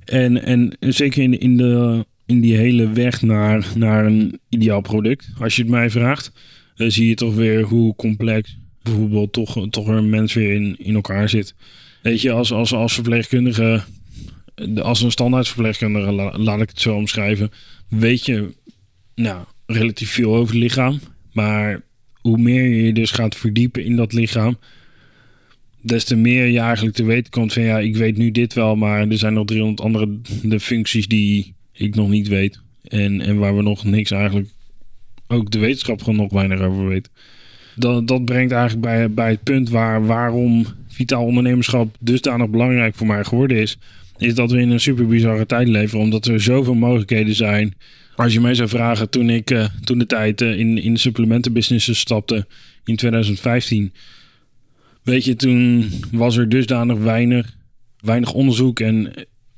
En, 0.05 0.43
en 0.43 0.77
zeker 0.79 1.23
in, 1.23 1.41
in, 1.41 1.57
de, 1.57 2.05
in 2.27 2.41
die 2.41 2.57
hele 2.57 2.93
weg 2.93 3.23
naar, 3.23 3.67
naar 3.75 4.07
een 4.07 4.41
ideaal 4.49 4.81
product, 4.81 5.29
als 5.39 5.57
je 5.57 5.63
het 5.63 5.71
mij 5.71 5.91
vraagt, 5.91 6.33
dan 6.75 6.91
zie 6.91 7.09
je 7.09 7.15
toch 7.15 7.35
weer 7.35 7.63
hoe 7.63 7.95
complex 7.95 8.59
bijvoorbeeld 8.83 9.33
toch, 9.33 9.67
toch 9.71 9.87
een 9.87 10.11
mens 10.11 10.33
weer 10.33 10.55
in, 10.55 10.77
in 10.79 10.95
elkaar 10.95 11.29
zit. 11.29 11.55
Weet 12.03 12.21
je, 12.21 12.31
als, 12.31 12.53
als, 12.53 12.73
als 12.73 12.95
verpleegkundige, 12.95 13.83
als 14.77 15.03
een 15.03 15.11
standaard 15.11 15.49
verpleegkundige, 15.49 16.13
laat 16.39 16.61
ik 16.61 16.69
het 16.69 16.81
zo 16.81 16.97
omschrijven, 16.97 17.51
weet 17.89 18.27
je 18.27 18.55
nou, 19.15 19.45
relatief 19.67 20.11
veel 20.11 20.35
over 20.35 20.57
lichaam. 20.57 21.01
Maar 21.33 21.83
hoe 22.21 22.39
meer 22.39 22.65
je 22.65 22.83
je 22.83 22.93
dus 22.93 23.11
gaat 23.11 23.37
verdiepen 23.37 23.85
in 23.85 23.97
dat 23.97 24.13
lichaam, 24.13 24.59
des 25.81 26.05
te 26.05 26.17
meer 26.17 26.47
je 26.47 26.59
eigenlijk 26.59 26.97
te 26.97 27.05
weten 27.05 27.31
komt 27.31 27.53
van 27.53 27.63
ja, 27.63 27.79
ik 27.79 27.97
weet 27.97 28.17
nu 28.17 28.31
dit 28.31 28.55
wel, 28.55 28.77
maar 28.77 29.09
er 29.09 29.19
zijn 29.19 29.35
nog 29.35 29.47
300 29.47 29.81
andere 29.81 30.19
de 30.43 30.61
functies 30.61 31.09
die 31.09 31.55
ik 31.73 31.95
nog 31.95 32.09
niet 32.09 32.29
weet. 32.29 32.61
En, 32.83 33.21
en 33.21 33.39
waar 33.39 33.57
we 33.57 33.63
nog 33.63 33.85
niks 33.85 34.11
eigenlijk, 34.11 34.49
ook 35.27 35.51
de 35.51 35.59
wetenschap 35.59 36.03
gewoon 36.03 36.19
nog 36.19 36.33
weinig 36.33 36.61
over 36.61 36.89
weet. 36.89 37.11
Dat, 37.77 38.09
dat 38.09 38.25
brengt 38.25 38.53
eigenlijk 38.53 38.83
bij, 38.83 39.11
bij 39.11 39.31
het 39.31 39.43
punt 39.43 39.69
waar, 39.69 40.07
waarom 40.07 40.67
vitaal 40.89 41.25
ondernemerschap 41.25 41.97
dusdanig 42.01 42.49
belangrijk 42.49 42.95
voor 42.95 43.07
mij 43.07 43.25
geworden 43.25 43.57
is. 43.57 43.79
Is 44.19 44.35
dat 44.35 44.51
we 44.51 44.61
in 44.61 44.71
een 44.71 44.81
super 44.81 45.07
bizarre 45.07 45.47
tijd 45.47 45.69
leven, 45.69 45.99
omdat 45.99 46.27
er 46.27 46.41
zoveel 46.41 46.75
mogelijkheden 46.75 47.35
zijn. 47.35 47.75
Als 48.23 48.33
je 48.33 48.41
mij 48.41 48.55
zou 48.55 48.69
vragen, 48.69 49.11
toen 49.11 49.31
ik 49.31 49.51
uh, 49.51 49.65
toen 49.85 49.99
de 49.99 50.07
tijd 50.07 50.41
uh, 50.41 50.59
in, 50.59 50.83
in 50.83 50.93
de 50.93 51.01
supplementenbusiness 51.01 51.99
stapte 51.99 52.47
in 52.85 52.97
2015 52.97 53.93
Weet 55.03 55.25
je, 55.25 55.37
toen 55.37 55.91
was 56.13 56.37
er 56.37 56.49
dusdanig 56.49 56.99
weinig, 56.99 57.57
weinig 58.01 58.33
onderzoek 58.33 58.81
en 58.81 59.13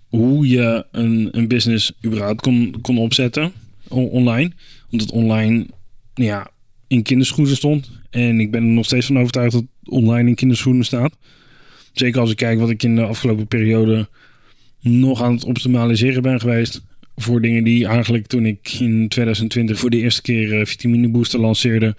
hoe 0.09 0.49
je 0.49 0.87
een, 0.93 1.29
een 1.31 1.49
business 1.49 1.93
überhaupt 2.05 2.41
kon, 2.41 2.75
kon 2.81 2.99
opzetten 2.99 3.53
online. 3.89 4.51
Omdat 4.91 5.11
online 5.11 5.67
ja, 6.15 6.51
in 6.87 7.03
kinderschoenen 7.03 7.57
stond. 7.57 7.91
En 8.11 8.41
ik 8.41 8.51
ben 8.51 8.63
er 8.63 8.69
nog 8.69 8.85
steeds 8.85 9.07
van 9.07 9.19
overtuigd 9.19 9.53
dat 9.53 9.65
online 9.85 10.29
in 10.29 10.35
kinderschoenen 10.35 10.85
staat. 10.85 11.17
Zeker 11.93 12.21
als 12.21 12.31
ik 12.31 12.37
kijk 12.37 12.59
wat 12.59 12.71
ik 12.71 12.83
in 12.83 12.95
de 12.95 13.05
afgelopen 13.05 13.47
periode 13.47 14.09
nog 14.81 15.23
aan 15.23 15.35
het 15.35 15.45
optimaliseren 15.45 16.23
ben 16.23 16.41
geweest. 16.41 16.83
Voor 17.17 17.41
dingen 17.41 17.65
die 17.65 17.87
eigenlijk 17.87 18.27
toen 18.27 18.47
ik 18.47 18.77
in 18.81 19.09
2020 19.09 19.79
voor 19.79 19.91
de 19.91 19.97
eerste 19.97 20.23
keer 20.23 20.59
uh, 20.59 20.65
vitamine 20.65 21.09
booster 21.09 21.41
lanceerde. 21.41 21.97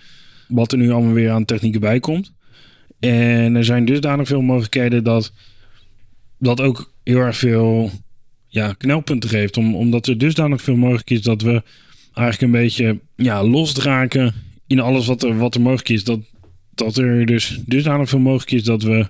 Wat 0.47 0.71
er 0.71 0.77
nu 0.77 0.91
allemaal 0.91 1.13
weer 1.13 1.31
aan 1.31 1.45
technieken 1.45 1.79
bij 1.79 1.99
komt. 1.99 2.33
En 2.99 3.55
er 3.55 3.65
zijn 3.65 3.85
dusdanig 3.85 4.27
veel 4.27 4.41
mogelijkheden 4.41 5.03
dat 5.03 5.31
dat 6.39 6.61
ook 6.61 6.93
heel 7.03 7.17
erg 7.17 7.37
veel 7.37 7.91
ja, 8.47 8.73
knelpunten 8.73 9.29
geeft. 9.29 9.57
Om, 9.57 9.75
omdat 9.75 10.07
er 10.07 10.17
dusdanig 10.17 10.61
veel 10.61 10.75
mogelijk 10.75 11.09
is 11.09 11.21
dat 11.21 11.41
we 11.41 11.63
eigenlijk 12.13 12.41
een 12.41 12.61
beetje 12.61 12.99
ja, 13.15 13.43
losdraken 13.43 14.33
in 14.67 14.79
alles 14.79 15.05
wat 15.05 15.23
er, 15.23 15.37
wat 15.37 15.55
er 15.55 15.61
mogelijk 15.61 15.89
is. 15.89 16.03
Dat, 16.03 16.19
dat 16.73 16.97
er 16.97 17.25
dus 17.25 17.59
dusdanig 17.65 18.09
veel 18.09 18.19
mogelijk 18.19 18.51
is 18.51 18.63
dat 18.63 18.83
we 18.83 19.07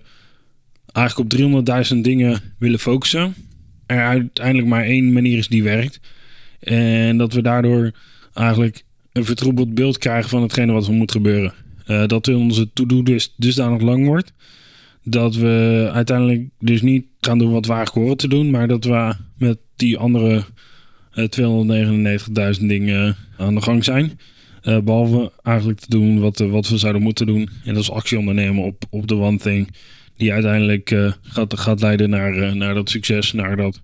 eigenlijk 0.91 1.33
op 1.33 1.39
300.000 1.93 1.97
dingen 2.01 2.41
willen 2.59 2.79
focussen. 2.79 3.33
Er 3.86 4.02
uiteindelijk 4.02 4.67
maar 4.67 4.84
één 4.84 5.13
manier 5.13 5.38
is 5.38 5.48
die 5.48 5.63
werkt. 5.63 6.00
En 6.60 7.17
dat 7.17 7.34
we 7.34 7.41
daardoor 7.41 7.91
eigenlijk 8.34 8.84
een 9.12 9.26
vertroebeld 9.26 9.74
beeld 9.74 9.98
krijgen 9.98 10.30
van 10.30 10.41
hetgene 10.41 10.71
wat 10.71 10.88
er 10.88 10.93
moet 10.93 11.12
gebeuren. 11.12 11.54
Uh, 11.88 12.06
dat 12.08 12.28
onze 12.28 12.74
to-do 12.74 13.04
dus 13.04 13.34
dusdanig 13.38 13.82
lang 13.82 14.06
wordt. 14.06 14.34
Dat 15.04 15.36
we 15.36 15.89
uiteindelijk 15.93 16.50
dus 16.60 16.82
niet 16.82 17.06
gaan 17.19 17.38
doen 17.38 17.52
wat 17.52 17.65
we 17.65 17.74
eigenlijk 17.74 18.02
horen 18.06 18.17
te 18.17 18.28
doen. 18.28 18.50
Maar 18.50 18.67
dat 18.67 18.84
we 18.84 19.13
met 19.38 19.58
die 19.76 19.98
andere 19.98 20.43
uh, 21.13 21.24
eh, 21.24 22.56
299.000 22.60 22.65
dingen 22.65 23.15
aan 23.38 23.56
de 23.56 23.62
gang 23.62 23.84
zijn. 23.84 24.19
Uh, 24.63 24.80
behalve 24.80 25.32
eigenlijk 25.43 25.80
te 25.80 25.89
doen 25.89 26.19
wat, 26.19 26.39
wat 26.39 26.67
we 26.67 26.78
zouden 26.78 27.02
moeten 27.02 27.26
doen. 27.26 27.50
En 27.63 27.74
dat 27.74 27.84
is 27.84 27.91
actie 27.91 28.17
ondernemen 28.17 28.63
op, 28.63 28.84
op 28.89 29.08
de 29.08 29.15
one 29.15 29.38
thing. 29.38 29.69
Die 30.17 30.34
uiteindelijk 30.34 31.13
gaat, 31.21 31.60
gaat 31.60 31.82
leiden 31.82 32.10
naar, 32.10 32.56
naar 32.56 32.73
dat 32.73 32.89
succes. 32.89 33.34
Naar 33.34 33.56
dat, 33.56 33.82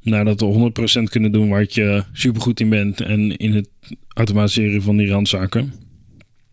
naar 0.00 0.24
dat 0.24 0.40
we 0.40 0.72
100% 1.00 1.02
kunnen 1.02 1.32
doen 1.32 1.48
waar 1.48 1.66
je 1.68 2.02
supergoed 2.12 2.60
in 2.60 2.68
bent. 2.68 3.00
En 3.00 3.36
in 3.36 3.54
het 3.54 3.68
automatiseren 4.14 4.82
van 4.82 4.96
die 4.96 5.08
randzaken 5.08 5.72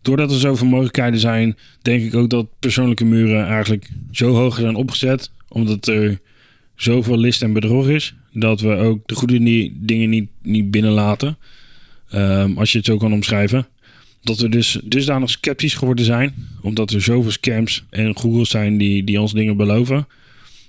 doordat 0.02 0.30
er 0.30 0.38
zoveel 0.38 0.66
mogelijkheden 0.66 1.20
zijn, 1.20 1.56
denk 1.82 2.02
ik 2.02 2.14
ook 2.14 2.30
dat 2.30 2.46
persoonlijke 2.58 3.04
muren 3.04 3.46
eigenlijk 3.46 3.88
zo 4.10 4.34
hoog 4.34 4.56
zijn 4.56 4.74
opgezet. 4.74 5.30
Omdat 5.48 5.86
er 5.86 6.18
zoveel 6.76 7.18
list 7.18 7.42
en 7.42 7.52
bedrog 7.52 7.88
is. 7.88 8.14
Dat 8.32 8.60
we 8.60 8.74
ook 8.74 9.08
de 9.08 9.14
goede 9.14 9.70
dingen 9.72 10.10
niet, 10.10 10.30
niet 10.42 10.70
binnenlaten. 10.70 11.38
Um, 12.14 12.58
als 12.58 12.72
je 12.72 12.78
het 12.78 12.86
zo 12.86 12.96
kan 12.96 13.12
omschrijven. 13.12 13.66
Dat 14.22 14.38
we 14.38 14.48
dus 14.48 14.78
dusdanig 14.84 15.30
sceptisch 15.30 15.74
geworden 15.74 16.04
zijn. 16.04 16.34
Omdat 16.62 16.90
er 16.90 17.02
zoveel 17.02 17.30
scams 17.30 17.84
en 17.90 18.16
googles 18.16 18.50
zijn 18.50 18.78
die, 18.78 19.04
die 19.04 19.20
ons 19.20 19.32
dingen 19.32 19.56
beloven. 19.56 20.06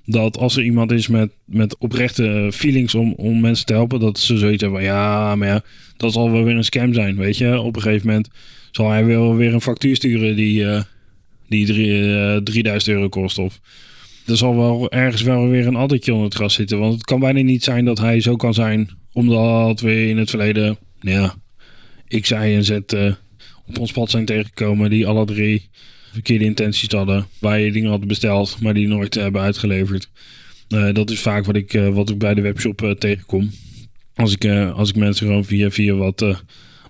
Dat 0.05 0.37
als 0.37 0.57
er 0.57 0.63
iemand 0.63 0.91
is 0.91 1.07
met, 1.07 1.31
met 1.45 1.77
oprechte 1.77 2.49
feelings 2.53 2.95
om, 2.95 3.13
om 3.13 3.39
mensen 3.39 3.65
te 3.65 3.73
helpen. 3.73 3.99
Dat 3.99 4.19
ze 4.19 4.37
zoiets 4.37 4.61
hebben 4.61 4.79
van 4.79 4.89
ja, 4.89 5.35
maar 5.35 5.47
ja, 5.47 5.63
dat 5.97 6.13
zal 6.13 6.31
wel 6.31 6.43
weer 6.43 6.55
een 6.55 6.63
scam 6.63 6.93
zijn. 6.93 7.15
Weet 7.15 7.37
je, 7.37 7.59
op 7.59 7.75
een 7.75 7.81
gegeven 7.81 8.07
moment 8.07 8.29
zal 8.71 8.89
hij 8.89 9.05
wel 9.05 9.35
weer 9.35 9.53
een 9.53 9.61
factuur 9.61 9.95
sturen 9.95 10.35
die, 10.35 10.61
uh, 10.61 10.81
die 11.47 11.65
drie, 11.65 11.87
uh, 11.87 12.35
eh, 12.35 12.43
3000 12.43 12.95
euro 12.95 13.09
kost. 13.09 13.37
Of 13.37 13.59
er 14.25 14.37
zal 14.37 14.55
wel 14.55 14.91
ergens 14.91 15.21
wel 15.21 15.47
weer 15.47 15.67
een 15.67 15.75
addertje 15.75 16.11
onder 16.11 16.27
het 16.27 16.35
gras 16.35 16.53
zitten. 16.53 16.79
Want 16.79 16.93
het 16.93 17.03
kan 17.03 17.19
bijna 17.19 17.41
niet 17.41 17.63
zijn 17.63 17.85
dat 17.85 17.99
hij 17.99 18.21
zo 18.21 18.35
kan 18.35 18.53
zijn. 18.53 18.89
Omdat 19.13 19.79
we 19.79 20.07
in 20.07 20.17
het 20.17 20.29
verleden, 20.29 20.77
ja, 20.99 21.35
X, 22.21 22.29
Y 22.29 22.33
en 22.33 22.63
Z 22.63 22.79
uh, 22.93 23.13
op 23.67 23.80
ons 23.80 23.91
pad 23.91 24.10
zijn 24.10 24.26
tegengekomen. 24.26 24.89
Die 24.89 25.08
alle 25.08 25.26
drie 25.26 25.69
verkeerde 26.12 26.45
intenties 26.45 26.91
hadden. 26.91 27.26
Waar 27.39 27.60
je 27.60 27.71
dingen 27.71 27.89
had 27.89 28.08
besteld, 28.08 28.58
maar 28.62 28.73
die 28.73 28.88
nooit 28.88 29.13
hebben 29.13 29.41
uitgeleverd. 29.41 30.10
dat 30.67 31.10
is 31.10 31.19
vaak 31.19 31.45
wat 31.45 31.56
ik, 31.56 31.71
wat 31.91 32.10
ik 32.10 32.17
bij 32.17 32.34
de 32.34 32.41
webshop 32.41 32.95
tegenkom. 32.99 33.52
Als 34.15 34.34
ik, 34.34 34.45
als 34.73 34.89
ik 34.89 34.95
mensen 34.95 35.28
gewoon 35.28 35.45
via, 35.45 35.71
via 35.71 35.93
wat, 35.93 36.43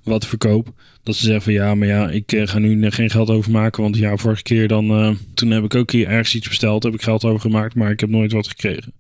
wat 0.04 0.28
verkoop. 0.28 0.74
Dat 1.04 1.16
ze 1.16 1.26
zeggen 1.26 1.44
van 1.44 1.54
ja, 1.54 1.76
maar 1.76 1.88
ja, 1.88 2.10
ik 2.10 2.42
ga 2.44 2.60
nu 2.60 2.92
geen 2.92 3.10
geld 3.10 3.30
overmaken. 3.30 3.84
Want 3.84 3.98
ja, 3.98 4.18
vorige 4.18 4.44
keer 4.44 4.68
dan, 4.68 5.18
toen 5.34 5.52
heb 5.52 5.64
ik 5.64 5.76
ook 5.76 5.92
hier 5.92 6.08
ergens 6.08 6.36
iets 6.36 6.48
besteld. 6.48 6.84
Heb 6.84 6.94
ik 6.94 7.02
geld 7.02 7.24
overgemaakt, 7.26 7.76
maar 7.76 7.92
ik 7.92 8.00
heb 8.00 8.10
nooit 8.10 8.32
wat 8.32 8.48
gekregen. 8.48 8.94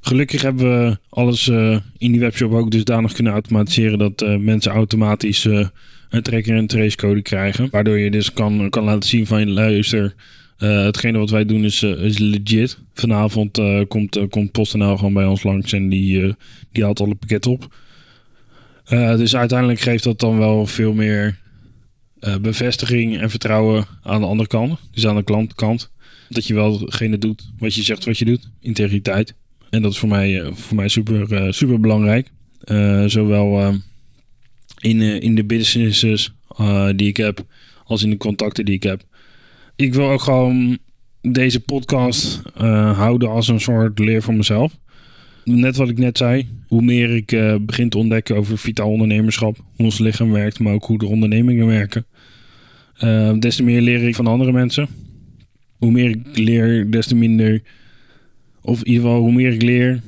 Gelukkig 0.00 0.42
hebben 0.42 0.88
we 0.88 0.98
alles 1.08 1.48
in 1.98 2.12
die 2.12 2.20
webshop 2.20 2.52
ook 2.52 2.70
dusdanig 2.70 3.12
kunnen 3.12 3.32
automatiseren 3.32 3.98
dat 3.98 4.38
mensen 4.38 4.72
automatisch 4.72 5.48
een 6.12 6.22
tracker 6.22 6.56
en 6.56 6.66
tracecode 6.66 7.22
krijgen. 7.22 7.68
Waardoor 7.70 7.98
je 7.98 8.10
dus 8.10 8.32
kan, 8.32 8.70
kan 8.70 8.84
laten 8.84 9.08
zien 9.08 9.26
van 9.26 9.40
je 9.40 9.46
luister. 9.46 10.14
hetgene 10.56 11.18
wat 11.18 11.30
wij 11.30 11.44
doen 11.44 11.64
is, 11.64 11.82
is 11.82 12.18
legit. 12.18 12.78
Vanavond 12.94 13.60
komt, 13.88 14.18
komt 14.28 14.52
PostNL 14.52 14.96
gewoon 14.96 15.12
bij 15.12 15.26
ons 15.26 15.42
langs 15.42 15.72
en 15.72 15.88
die, 15.88 16.34
die 16.72 16.84
haalt 16.84 17.00
alle 17.00 17.14
pakket 17.14 17.46
op. 17.46 17.74
dus 18.88 19.36
uiteindelijk 19.36 19.80
geeft 19.80 20.04
dat 20.04 20.20
dan 20.20 20.38
wel 20.38 20.66
veel 20.66 20.92
meer 20.92 21.38
bevestiging 22.40 23.20
en 23.20 23.30
vertrouwen 23.30 23.84
aan 24.02 24.20
de 24.20 24.26
andere 24.26 24.48
kant. 24.48 24.78
Dus 24.92 25.06
aan 25.06 25.16
de 25.16 25.22
klantkant. 25.22 25.90
Dat 26.28 26.46
je 26.46 26.54
wel 26.54 26.78
degene 26.78 27.18
doet 27.18 27.50
wat 27.58 27.74
je 27.74 27.82
zegt 27.82 28.04
wat 28.04 28.18
je 28.18 28.24
doet. 28.24 28.48
Integriteit. 28.60 29.34
En 29.72 29.82
dat 29.82 29.92
is 29.92 29.98
voor 29.98 30.08
mij, 30.08 30.40
eh, 30.40 30.52
voor 30.52 30.76
mij 30.76 30.88
super, 30.88 31.32
eh, 31.32 31.52
super 31.52 31.80
belangrijk. 31.80 32.30
Eh, 32.60 33.04
zowel 33.06 33.74
in, 34.82 35.00
in 35.00 35.34
de 35.34 35.44
businesses 35.44 36.34
die 36.96 37.08
ik 37.08 37.16
heb, 37.16 37.44
als 37.84 38.02
in 38.02 38.10
de 38.10 38.16
contacten 38.16 38.64
die 38.64 38.74
ik 38.74 38.82
heb. 38.82 39.02
Ik 39.76 39.94
wil 39.94 40.10
ook 40.10 40.22
gewoon 40.22 40.78
deze 41.20 41.60
podcast 41.60 42.42
houden 42.94 43.28
als 43.28 43.48
een 43.48 43.60
soort 43.60 43.98
leer 43.98 44.22
voor 44.22 44.34
mezelf. 44.34 44.78
Net 45.44 45.76
wat 45.76 45.88
ik 45.88 45.98
net 45.98 46.18
zei, 46.18 46.48
hoe 46.66 46.82
meer 46.82 47.10
ik 47.10 47.26
begin 47.66 47.88
te 47.88 47.98
ontdekken 47.98 48.36
over 48.36 48.58
vitaal 48.58 48.90
ondernemerschap, 48.90 49.56
hoe 49.56 49.84
ons 49.84 49.98
lichaam 49.98 50.30
werkt, 50.32 50.58
maar 50.58 50.72
ook 50.72 50.84
hoe 50.84 50.98
de 50.98 51.06
ondernemingen 51.06 51.66
werken, 51.66 52.06
des 53.40 53.56
te 53.56 53.62
meer 53.62 53.80
leer 53.80 54.08
ik 54.08 54.14
van 54.14 54.26
andere 54.26 54.52
mensen. 54.52 54.88
Hoe 55.72 55.90
meer 55.90 56.10
ik 56.10 56.38
leer, 56.38 56.90
des 56.90 57.06
te 57.06 57.14
minder 57.14 57.62
of 58.60 58.78
in 58.78 58.86
ieder 58.86 59.02
geval, 59.02 59.20
hoe 59.20 59.32
meer 59.32 59.52
ik 59.52 59.62
leer, 59.62 60.00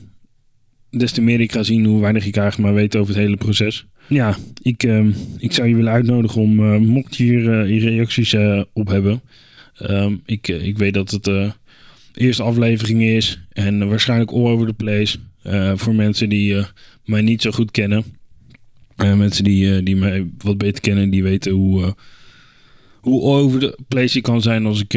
des 0.90 1.12
te 1.12 1.20
meer 1.20 1.40
ik 1.40 1.52
ga 1.52 1.62
zien 1.62 1.84
hoe 1.84 2.00
weinig 2.00 2.26
ik 2.26 2.37
eigenlijk 2.37 2.68
maar 2.68 2.80
weet 2.80 2.96
over 2.96 3.14
het 3.14 3.22
hele 3.22 3.37
proces. 3.37 3.87
Ja, 4.09 4.37
ik, 4.62 4.83
uh, 4.83 5.07
ik 5.38 5.53
zou 5.53 5.69
je 5.69 5.75
willen 5.75 5.93
uitnodigen 5.93 6.40
om, 6.40 6.61
uh, 6.61 6.79
mocht 6.79 7.17
je 7.17 7.25
hier, 7.25 7.67
uh, 7.67 7.83
reacties 7.83 8.37
op 8.73 8.88
hebben. 8.88 9.21
Ehm, 9.79 10.17
ik, 10.27 10.49
ik 10.49 10.79
weet 10.79 10.95
dat 10.95 11.11
het 11.11 11.25
de 11.25 11.53
eerste 12.14 12.43
aflevering 12.43 13.03
is 13.03 13.40
en 13.53 13.88
waarschijnlijk 13.88 14.31
all 14.31 14.47
over 14.47 14.67
the 14.67 14.73
place. 14.73 15.19
voor 15.75 15.95
mensen 15.95 16.29
die 16.29 16.64
mij 17.05 17.21
niet 17.21 17.43
zo 17.43 17.51
goed 17.51 17.71
kennen. 17.71 18.05
mensen 18.97 19.45
die, 19.45 19.83
die 19.83 19.97
mij 19.97 20.31
wat 20.38 20.59
beter 20.59 20.81
kennen, 20.81 21.11
die 21.11 21.23
weten 21.23 21.53
hoe 21.53 21.95
hoe 23.01 23.23
over 23.23 23.61
de 23.61 23.79
place 23.88 24.21
kan 24.21 24.43
zijn 24.43 24.67
als 24.67 24.81
ik 24.81 24.93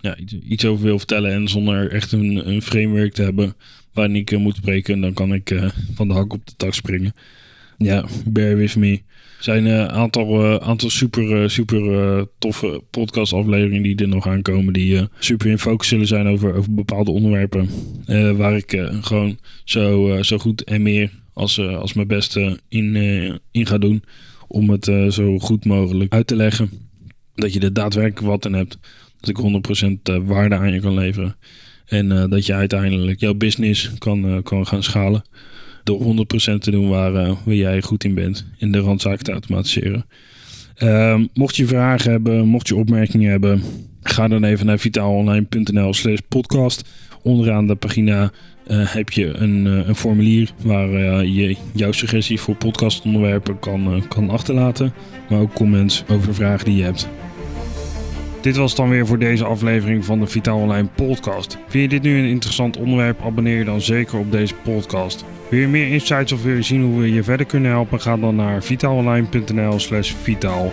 ja, 0.00 0.16
iets, 0.48 0.64
over 0.64 0.84
wil 0.84 0.98
vertellen 0.98 1.32
en 1.32 1.48
zonder 1.48 1.90
echt 1.90 2.12
een, 2.12 2.48
een 2.48 2.62
framework 2.62 3.12
te 3.12 3.22
hebben 3.22 3.54
waarin 3.92 4.16
ik 4.16 4.38
moet 4.38 4.56
spreken, 4.56 5.00
dan 5.00 5.12
kan 5.12 5.34
ik 5.34 5.70
van 5.94 6.08
de 6.08 6.14
hak 6.14 6.32
op 6.32 6.46
de 6.46 6.52
tak 6.56 6.74
springen. 6.74 7.14
Ja, 7.78 8.04
bear 8.26 8.56
with 8.56 8.76
me. 8.76 8.92
Er 8.92 9.44
zijn 9.44 9.64
een 9.64 9.88
aantal, 9.88 10.60
aantal 10.62 10.90
super, 10.90 11.50
super 11.50 12.26
toffe 12.38 12.82
podcast 12.90 13.32
afleveringen 13.32 13.82
die 13.82 13.96
er 13.96 14.08
nog 14.08 14.26
aankomen, 14.28 14.72
die 14.72 15.08
super 15.18 15.50
in 15.50 15.58
focus 15.58 15.88
zullen 15.88 16.06
zijn 16.06 16.26
over, 16.26 16.54
over 16.54 16.74
bepaalde 16.74 17.10
onderwerpen. 17.10 17.68
waar 18.36 18.56
ik 18.56 18.88
gewoon 19.00 19.38
zo, 19.64 20.16
zo 20.22 20.38
goed 20.38 20.64
en 20.64 20.82
meer 20.82 21.10
als, 21.32 21.60
als 21.60 21.92
mijn 21.92 22.06
beste 22.06 22.58
in, 22.68 22.96
in 23.50 23.66
ga 23.66 23.78
doen 23.78 24.02
om 24.48 24.70
het 24.70 24.84
zo 25.08 25.38
goed 25.38 25.64
mogelijk 25.64 26.12
uit 26.12 26.26
te 26.26 26.36
leggen 26.36 26.70
dat 27.34 27.52
je 27.52 27.60
er 27.60 27.72
daadwerkelijk 27.72 28.26
wat 28.26 28.44
in 28.44 28.52
hebt. 28.52 28.78
Dat 29.20 29.28
ik 29.28 29.86
100% 29.86 30.02
eh, 30.02 30.16
waarde 30.24 30.54
aan 30.54 30.72
je 30.72 30.80
kan 30.80 30.94
leveren. 30.94 31.36
En 31.86 32.30
dat 32.30 32.46
je 32.46 32.54
uiteindelijk 32.54 33.20
jouw 33.20 33.34
business 33.34 33.90
kan, 33.98 34.42
kan 34.42 34.66
gaan 34.66 34.82
schalen. 34.82 35.22
Door 35.88 36.00
100% 36.00 36.62
te 36.62 36.70
doen 36.70 36.88
waar, 36.88 37.12
uh, 37.12 37.32
waar 37.44 37.54
jij 37.54 37.82
goed 37.82 38.04
in 38.04 38.14
bent. 38.14 38.46
In 38.58 38.72
de 38.72 38.78
randzaken 38.78 39.24
te 39.24 39.32
automatiseren. 39.32 40.04
Ehm, 40.74 41.26
mocht 41.34 41.56
je 41.56 41.66
vragen 41.66 42.10
hebben, 42.10 42.46
mocht 42.46 42.68
je 42.68 42.76
opmerkingen 42.76 43.30
hebben. 43.30 43.62
Ga 44.02 44.28
dan 44.28 44.44
even 44.44 44.66
naar 44.66 44.78
vitaalonline.nl 44.78 45.94
slash 45.94 46.18
podcast. 46.28 46.88
Onderaan 47.22 47.66
de 47.66 47.74
pagina 47.74 48.32
heb 48.68 49.10
je 49.10 49.26
een, 49.36 49.64
een 49.64 49.94
formulier 49.94 50.50
waar 50.62 51.24
je 51.26 51.56
jouw 51.74 51.92
suggestie 51.92 52.40
voor 52.40 52.56
podcastonderwerpen 52.56 53.58
kan, 53.58 54.04
kan 54.08 54.30
achterlaten. 54.30 54.92
Maar 55.28 55.40
ook 55.40 55.52
comments 55.52 56.04
over 56.08 56.34
vragen 56.34 56.64
die 56.64 56.76
je 56.76 56.82
hebt. 56.82 57.08
Dit 58.40 58.56
was 58.56 58.74
dan 58.74 58.88
weer 58.88 59.06
voor 59.06 59.18
deze 59.18 59.44
aflevering 59.44 60.04
van 60.04 60.20
de 60.20 60.26
Vitaal 60.26 60.58
Online 60.58 60.88
podcast. 60.94 61.58
Vind 61.68 61.82
je 61.82 61.88
dit 61.88 62.02
nu 62.02 62.18
een 62.18 62.28
interessant 62.28 62.76
onderwerp? 62.76 63.20
Abonneer 63.22 63.58
je 63.58 63.64
dan 63.64 63.80
zeker 63.80 64.18
op 64.18 64.32
deze 64.32 64.54
podcast. 64.54 65.24
Wil 65.48 65.60
je 65.60 65.66
meer 65.66 65.88
insights 65.88 66.32
of 66.32 66.42
wil 66.42 66.54
je 66.54 66.62
zien 66.62 66.82
hoe 66.82 67.00
we 67.00 67.12
je 67.12 67.22
verder 67.22 67.46
kunnen 67.46 67.70
helpen? 67.70 68.00
Ga 68.00 68.16
dan 68.16 68.36
naar 68.36 68.62
vitaalonline.nl 68.62 69.78
slash 69.78 70.12
vitaal. 70.22 70.72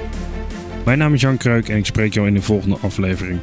Mijn 0.86 0.98
naam 0.98 1.14
is 1.14 1.22
Jan 1.22 1.38
Kreuk 1.38 1.70
en 1.70 1.78
ik 1.78 1.86
spreek 1.86 2.14
jou 2.14 2.28
in 2.28 2.34
de 2.34 2.42
volgende 2.42 2.78
aflevering. 2.82 3.40